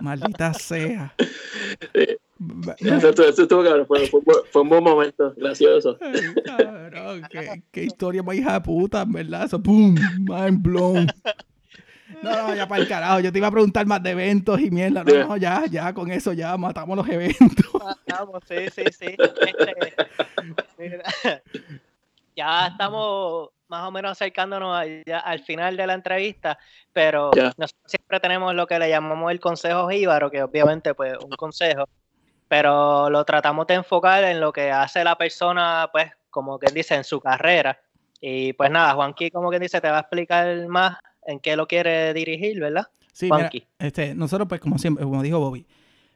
[0.02, 1.14] Maldita sea.
[2.40, 3.86] Va- Eso, estuvo- eso estuvo cabrón.
[3.86, 5.34] Fue, fue un bu- fue un buen momento.
[5.38, 5.98] Gracioso.
[6.02, 6.14] Ay,
[6.46, 9.44] cabrón, qué, qué historia más hija de puta, verdad.
[9.46, 11.08] Eso, boom, mind blown.
[12.22, 13.20] No, no, ya para el carajo.
[13.20, 15.04] Yo te iba a preguntar más de eventos y mierda.
[15.04, 17.66] No, no, ya, ya, con eso ya matamos los eventos.
[17.84, 19.16] Matamos, sí, sí, sí.
[19.18, 19.96] Este,
[20.78, 21.04] mira,
[22.36, 26.58] ya estamos más o menos acercándonos a- al final de la entrevista,
[26.92, 31.32] pero nosotros siempre tenemos lo que le llamamos el consejo jíbaro, que obviamente pues un
[31.32, 31.88] consejo,
[32.48, 36.96] pero lo tratamos de enfocar en lo que hace la persona, pues como quien dice,
[36.96, 37.80] en su carrera.
[38.20, 41.68] Y pues nada, Juanqui, como quien dice, te va a explicar más en qué lo
[41.68, 42.88] quiere dirigir, ¿verdad?
[43.14, 43.50] Sí, mira,
[43.80, 45.66] este, nosotros, pues, como siempre, como dijo Bobby,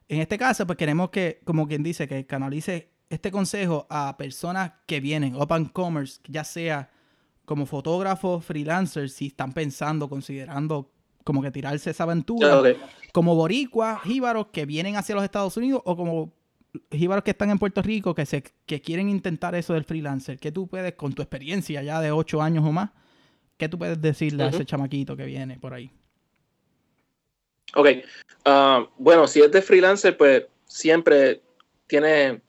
[0.07, 4.73] en este caso, pues queremos que, como quien dice, que canalice este consejo a personas
[4.85, 6.89] que vienen, open commerce, ya sea
[7.45, 10.91] como fotógrafos, freelancers, si están pensando, considerando
[11.23, 12.61] como que tirarse esa aventura,
[13.11, 16.33] como boricuas, jíbaros que vienen hacia los Estados Unidos o como
[16.91, 20.37] jíbaros que están en Puerto Rico que se que quieren intentar eso del freelancer.
[20.37, 22.91] ¿Qué tú puedes, con tu experiencia ya de ocho años o más,
[23.57, 24.55] qué tú puedes decirle a Ujú.
[24.57, 25.91] ese chamaquito que viene por ahí?
[27.75, 27.87] Ok.
[28.45, 31.41] Ah, bueno, si es de freelancer, pues siempre
[31.87, 32.41] tiene.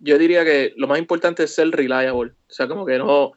[0.00, 2.32] Yo diría que lo más importante es ser reliable.
[2.48, 3.32] O sea, como que no,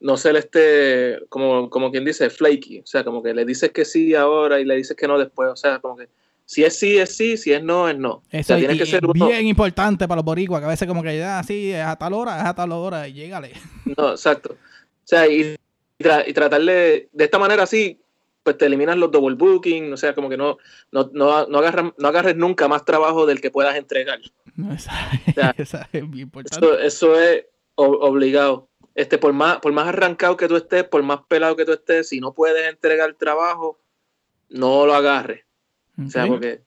[0.00, 2.80] no ser este, como, como quien dice, flaky.
[2.80, 5.50] O sea, como que le dices que sí ahora y le dices que no después.
[5.50, 6.08] O sea, como que
[6.44, 8.22] si es sí, es sí, si es no, es no.
[8.30, 9.28] Eso o sea, tiene que ser uno.
[9.28, 12.12] bien importante para los boricuas, que a veces como que ya, sí, es a tal
[12.12, 13.52] hora, es a tal hora, y llégale.
[13.96, 14.54] No, exacto.
[14.54, 15.56] O sea, y,
[16.02, 18.00] tra- y tratarle de esta manera así,
[18.42, 20.58] pues te eliminas los double booking, o sea, como que no,
[20.90, 24.18] no, no, no, agarras, no agarres nunca más trabajo del que puedas entregar.
[24.56, 24.92] No, esa,
[25.36, 25.54] Ya.
[25.58, 26.64] esa es bien importante.
[26.66, 27.44] Eso, eso es
[27.76, 28.68] obligado.
[28.94, 32.08] Este, por más, por más arrancado que tú estés, por más pelado que tú estés,
[32.08, 33.80] si no puedes entregar trabajo,
[34.50, 35.44] no lo agarres.
[36.04, 36.62] O sea, porque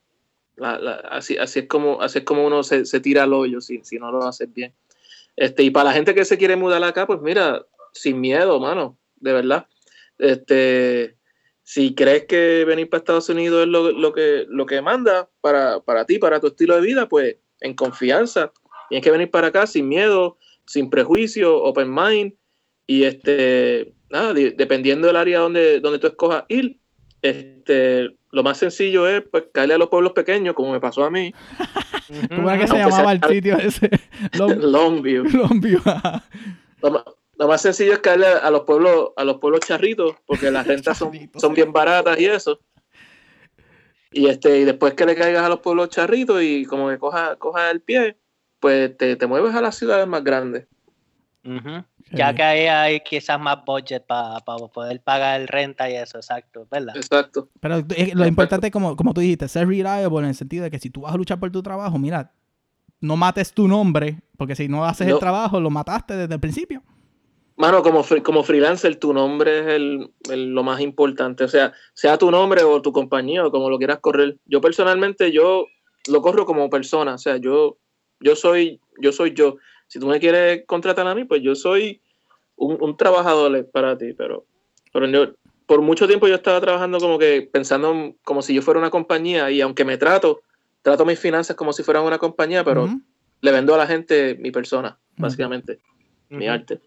[0.55, 3.59] la- la- así, así es como, así es como uno se, se tira al hoyo
[3.61, 4.73] si, si no lo haces bien.
[5.35, 8.97] Este, y para la gente que se quiere mudar acá, pues mira, sin miedo, mano,
[9.17, 9.67] de verdad.
[10.17, 11.15] Este,
[11.63, 15.79] si crees que venir para Estados Unidos es lo, lo que, lo que manda para,
[15.81, 18.51] para ti, para tu estilo de vida, pues en confianza.
[18.89, 22.33] Tienes que venir para acá sin miedo, sin prejuicio, open mind.
[22.87, 26.77] Y este, nada, de- dependiendo del área donde, donde tú escojas ir,
[27.21, 31.09] este, lo más sencillo es pues caerle a los pueblos pequeños, como me pasó a
[31.09, 31.33] mí,
[32.29, 33.89] ¿Cómo era que se Aunque llamaba sea- el sitio ese?
[34.37, 35.23] Long, Longview.
[35.23, 36.23] Longview, ajá.
[36.83, 40.65] Lo lo más sencillo es caerle a los pueblos, a los pueblos charritos, porque las
[40.67, 42.59] rentas son, son bien baratas y eso.
[44.11, 47.35] Y este, y después que le caigas a los pueblos charritos y como que cojas
[47.37, 48.17] coja el pie,
[48.59, 50.67] pues te, te mueves a las ciudades más grandes.
[52.11, 52.35] Ya Sí.
[52.35, 56.95] que ahí hay quizás más budget para poder pagar renta y eso, exacto, ¿verdad?
[56.95, 57.49] Exacto.
[57.59, 60.71] Pero eh, lo importante es, como, como tú dijiste, ser reliable en el sentido de
[60.71, 62.31] que si tú vas a luchar por tu trabajo, mira,
[62.99, 66.83] no mates tu nombre, porque si no haces el trabajo, lo mataste desde el principio.
[67.57, 71.43] Mano, como, como freelancer, tu nombre es el, el- lo más importante.
[71.45, 74.37] O sea, sea tu nombre o tu compañía o como lo quieras correr.
[74.45, 75.67] Yo personalmente, yo
[76.07, 77.13] lo corro como persona.
[77.13, 77.77] O sea, yo,
[78.19, 79.55] yo soy, yo soy yo.
[79.87, 82.01] Si tú me quieres contratar a mí, pues yo soy
[82.57, 84.11] un, un trabajador para ti.
[84.13, 84.45] Pero,
[84.91, 85.33] pero yo-
[85.65, 88.89] por mucho tiempo yo estaba trabajando como que pensando en- como si yo fuera una
[88.89, 89.49] compañía.
[89.49, 90.41] Y aunque me trato,
[90.81, 92.83] trato mis finanzas como si fueran una compañía, pero
[93.41, 95.79] le vendo a la gente mi persona, básicamente,
[96.29, 96.79] mi arte.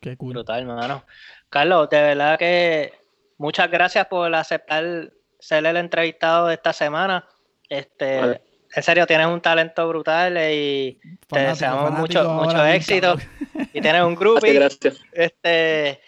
[0.00, 0.34] Qué cool.
[0.34, 1.04] Brutal, hermano.
[1.50, 2.92] Carlos, de verdad que
[3.36, 7.26] muchas gracias por aceptar ser el entrevistado de esta semana.
[7.68, 8.42] Este, Vale.
[8.74, 13.16] en serio, tienes un talento brutal y te Fanático, deseamos fanático mucho, mucho éxito.
[13.74, 14.54] Y tienes un groupie.
[14.54, 15.00] gracias.
[15.12, 16.00] Este,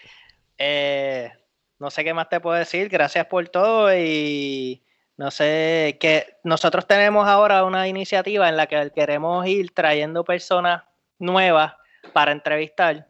[0.56, 1.30] eh,
[1.78, 2.88] no sé qué más te puedo decir.
[2.88, 4.82] Gracias por todo y
[5.16, 10.84] no sé que nosotros tenemos ahora una iniciativa en la que queremos ir trayendo personas
[11.18, 11.74] nuevas
[12.14, 13.09] para entrevistar.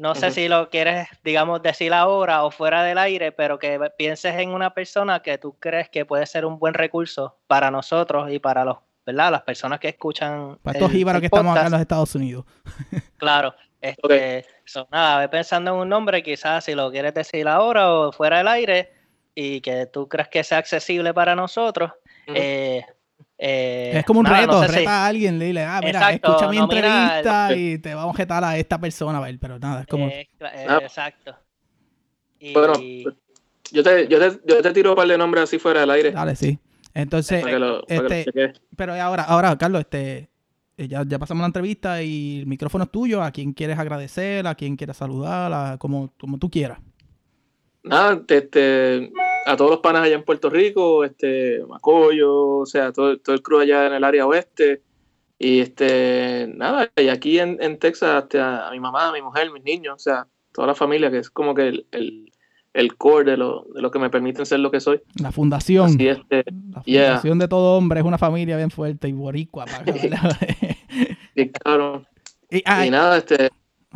[0.00, 4.34] No sé si lo quieres, digamos, decir ahora o fuera del aire, pero que pienses
[4.36, 8.38] en una persona que tú crees que puede ser un buen recurso para nosotros y
[8.38, 9.30] para los, ¿verdad?
[9.30, 10.58] Las personas que escuchan.
[10.62, 12.44] Para estos el- que estamos acá en los Estados Unidos.
[13.18, 13.54] Claro.
[13.82, 18.12] Este, so, nada, ve pensando en un nombre, quizás si lo quieres decir ahora o
[18.12, 18.92] fuera del aire
[19.34, 21.92] y que tú crees que sea accesible para nosotros.
[22.26, 22.84] Eh,
[23.38, 25.80] eh, Es como un nada, reto, no sé si- reta a alguien, le dile, ah,
[25.84, 29.38] mira, Exacto, escucha mi entrevista y te vamos a jetar a esta persona, a ver,
[29.38, 30.08] pero nada, es como...
[30.08, 30.78] eh, eh, Ah.
[30.82, 31.34] exacto.
[32.38, 32.74] Y, Bueno,
[33.72, 36.10] Yo te, yo, te, yo te tiro un par de nombres así fuera del aire.
[36.10, 36.58] Dale, sí.
[36.92, 40.28] Entonces, para que lo, para que lo este, pero ahora, ahora, Carlos, este,
[40.76, 43.22] ya, ya pasamos la entrevista y el micrófono es tuyo.
[43.22, 44.46] ¿A quién quieres agradecer?
[44.48, 45.52] ¿A quién quieres saludar?
[45.52, 46.80] A, como, como tú quieras.
[47.84, 49.12] Nada, este,
[49.50, 53.42] a todos los panas allá en Puerto Rico, este, Macoyo, o sea, todo, todo el
[53.42, 54.82] crew allá en el área oeste.
[55.38, 59.50] Y este, nada, y aquí en, en Texas, este, a, mi mamá, a mi mujer,
[59.50, 62.30] mis niños, o sea, toda la familia, que es como que el, el,
[62.74, 65.00] el core de lo, de lo que me permiten ser lo que soy.
[65.20, 65.86] La fundación.
[65.86, 67.06] Así este, La Yeah.
[67.06, 69.64] fundación de todo hombre es una familia bien fuerte y boricua.
[71.34, 72.04] y claro.
[72.50, 73.50] y, ah, Y nada, este,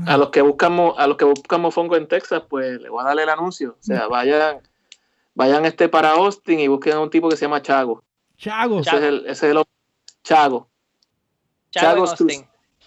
[0.07, 3.09] a los que buscamos, a los que buscamos fongo en Texas, pues le voy a
[3.09, 3.77] darle el anuncio.
[3.79, 4.59] O sea, vayan,
[5.35, 8.03] vayan este para Austin y busquen a un tipo que se llama Chago.
[8.37, 8.81] Chago.
[8.81, 9.71] Ese es el, ese es el hombre-
[10.23, 10.69] Chago.
[11.71, 12.05] Chago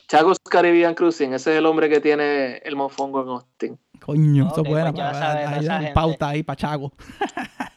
[0.08, 3.80] Chago's Caribbean Cruising, ese es el hombre que tiene el mofongo en Austin.
[4.00, 4.94] Coño, eso Ok, es buena.
[4.94, 6.94] pues saben, hay una pauta ahí para Chago.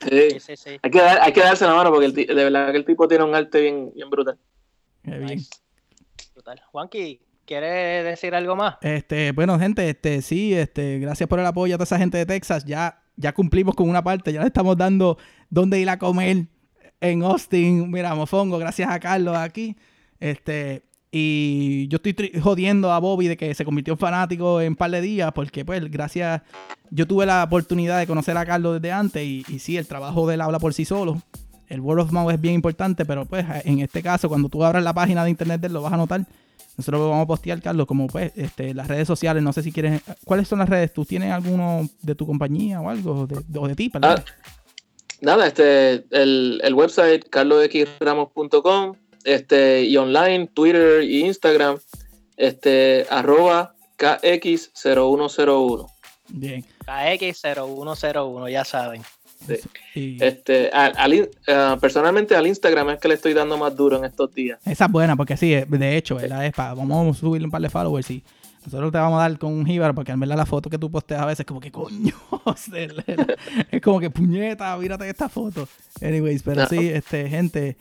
[0.08, 0.40] Sí.
[0.40, 0.70] Sí, sí.
[0.82, 3.22] Hay, que hay que darse la mano porque el de verdad que el tipo tiene
[3.22, 4.38] un arte bien, bien brutal.
[5.04, 5.26] Qué bien.
[5.26, 5.50] Nice.
[6.32, 6.62] Brutal.
[6.72, 8.78] Juanqui, ¿quieres decir algo más?
[8.80, 12.24] Este, bueno, gente, este, sí, este, gracias por el apoyo a toda esa gente de
[12.24, 12.64] Texas.
[12.64, 15.18] Ya, ya cumplimos con una parte, ya le estamos dando
[15.48, 16.46] dónde ir a comer
[17.00, 17.90] en Austin.
[17.90, 19.76] Mira, mofongo, gracias a Carlos aquí.
[20.18, 24.76] Este, y yo estoy jodiendo a Bobby de que se convirtió en fanático en un
[24.76, 26.42] par de días, porque pues, gracias,
[26.90, 30.26] yo tuve la oportunidad de conocer a Carlos desde antes y, y sí, el trabajo
[30.26, 31.20] de él habla por sí solo.
[31.68, 34.82] El word of mouth es bien importante, pero pues en este caso, cuando tú abras
[34.82, 36.26] la página de internet de él, lo vas a notar.
[36.76, 39.42] Nosotros lo vamos a postear, Carlos, como pues, este, las redes sociales.
[39.42, 40.02] No sé si quieres.
[40.24, 40.92] ¿Cuáles son las redes?
[40.92, 43.26] ¿Tú tienes alguno de tu compañía o algo?
[43.26, 44.16] De, o de ti, perdón.
[44.18, 44.24] Ah,
[45.20, 48.94] nada, este, el, el website carlosxramos.com,
[49.24, 51.78] este, y online, Twitter y Instagram,
[52.36, 55.90] este, arroba KX0101.
[56.28, 56.64] Bien.
[56.86, 59.02] KX0101, ya saben.
[59.46, 59.54] Sí.
[59.94, 63.96] Y Este, al- al ah, personalmente al Instagram es que le estoy dando más duro
[63.96, 64.58] en estos días.
[64.66, 66.44] esa es buena, porque sí, de hecho, ¿verdad?
[66.46, 68.22] Es pa- vamos a subirle un par de followers y
[68.64, 70.90] nosotros te vamos a dar con un jíbaro, porque en verdad la foto que tú
[70.90, 72.14] posteas a veces es como que coño.
[73.70, 75.66] es como que puñeta, mírate esta foto.
[76.02, 77.76] Anyways, pero sí, este, gente.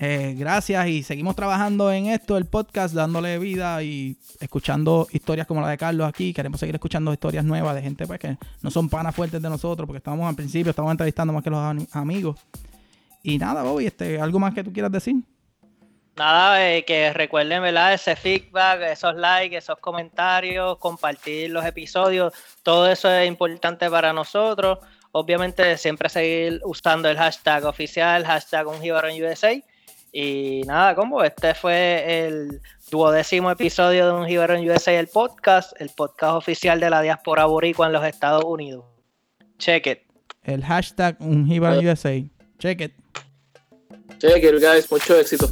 [0.00, 5.60] Eh, gracias y seguimos trabajando en esto, el podcast, dándole vida y escuchando historias como
[5.60, 6.32] la de Carlos aquí.
[6.32, 9.86] Queremos seguir escuchando historias nuevas de gente pues, que no son panas fuertes de nosotros,
[9.86, 12.38] porque estamos al principio, estamos entrevistando más que los amigos.
[13.24, 15.16] Y nada, Bobby, este, ¿algo más que tú quieras decir?
[16.16, 17.94] Nada, eh, que recuerden, ¿verdad?
[17.94, 22.32] Ese feedback, esos likes, esos comentarios, compartir los episodios,
[22.62, 24.78] todo eso es importante para nosotros.
[25.10, 29.60] Obviamente, siempre seguir usando el hashtag oficial, hashtag un USA.
[30.12, 35.78] Y nada, como este fue el duodécimo episodio de un jíbaro en USA, el podcast,
[35.80, 38.84] el podcast oficial de la diáspora boricua en los Estados Unidos.
[39.58, 39.98] Check it.
[40.42, 42.22] El hashtag un USA.
[42.58, 42.92] Check it.
[44.18, 45.46] Check it, guys, mucho éxito.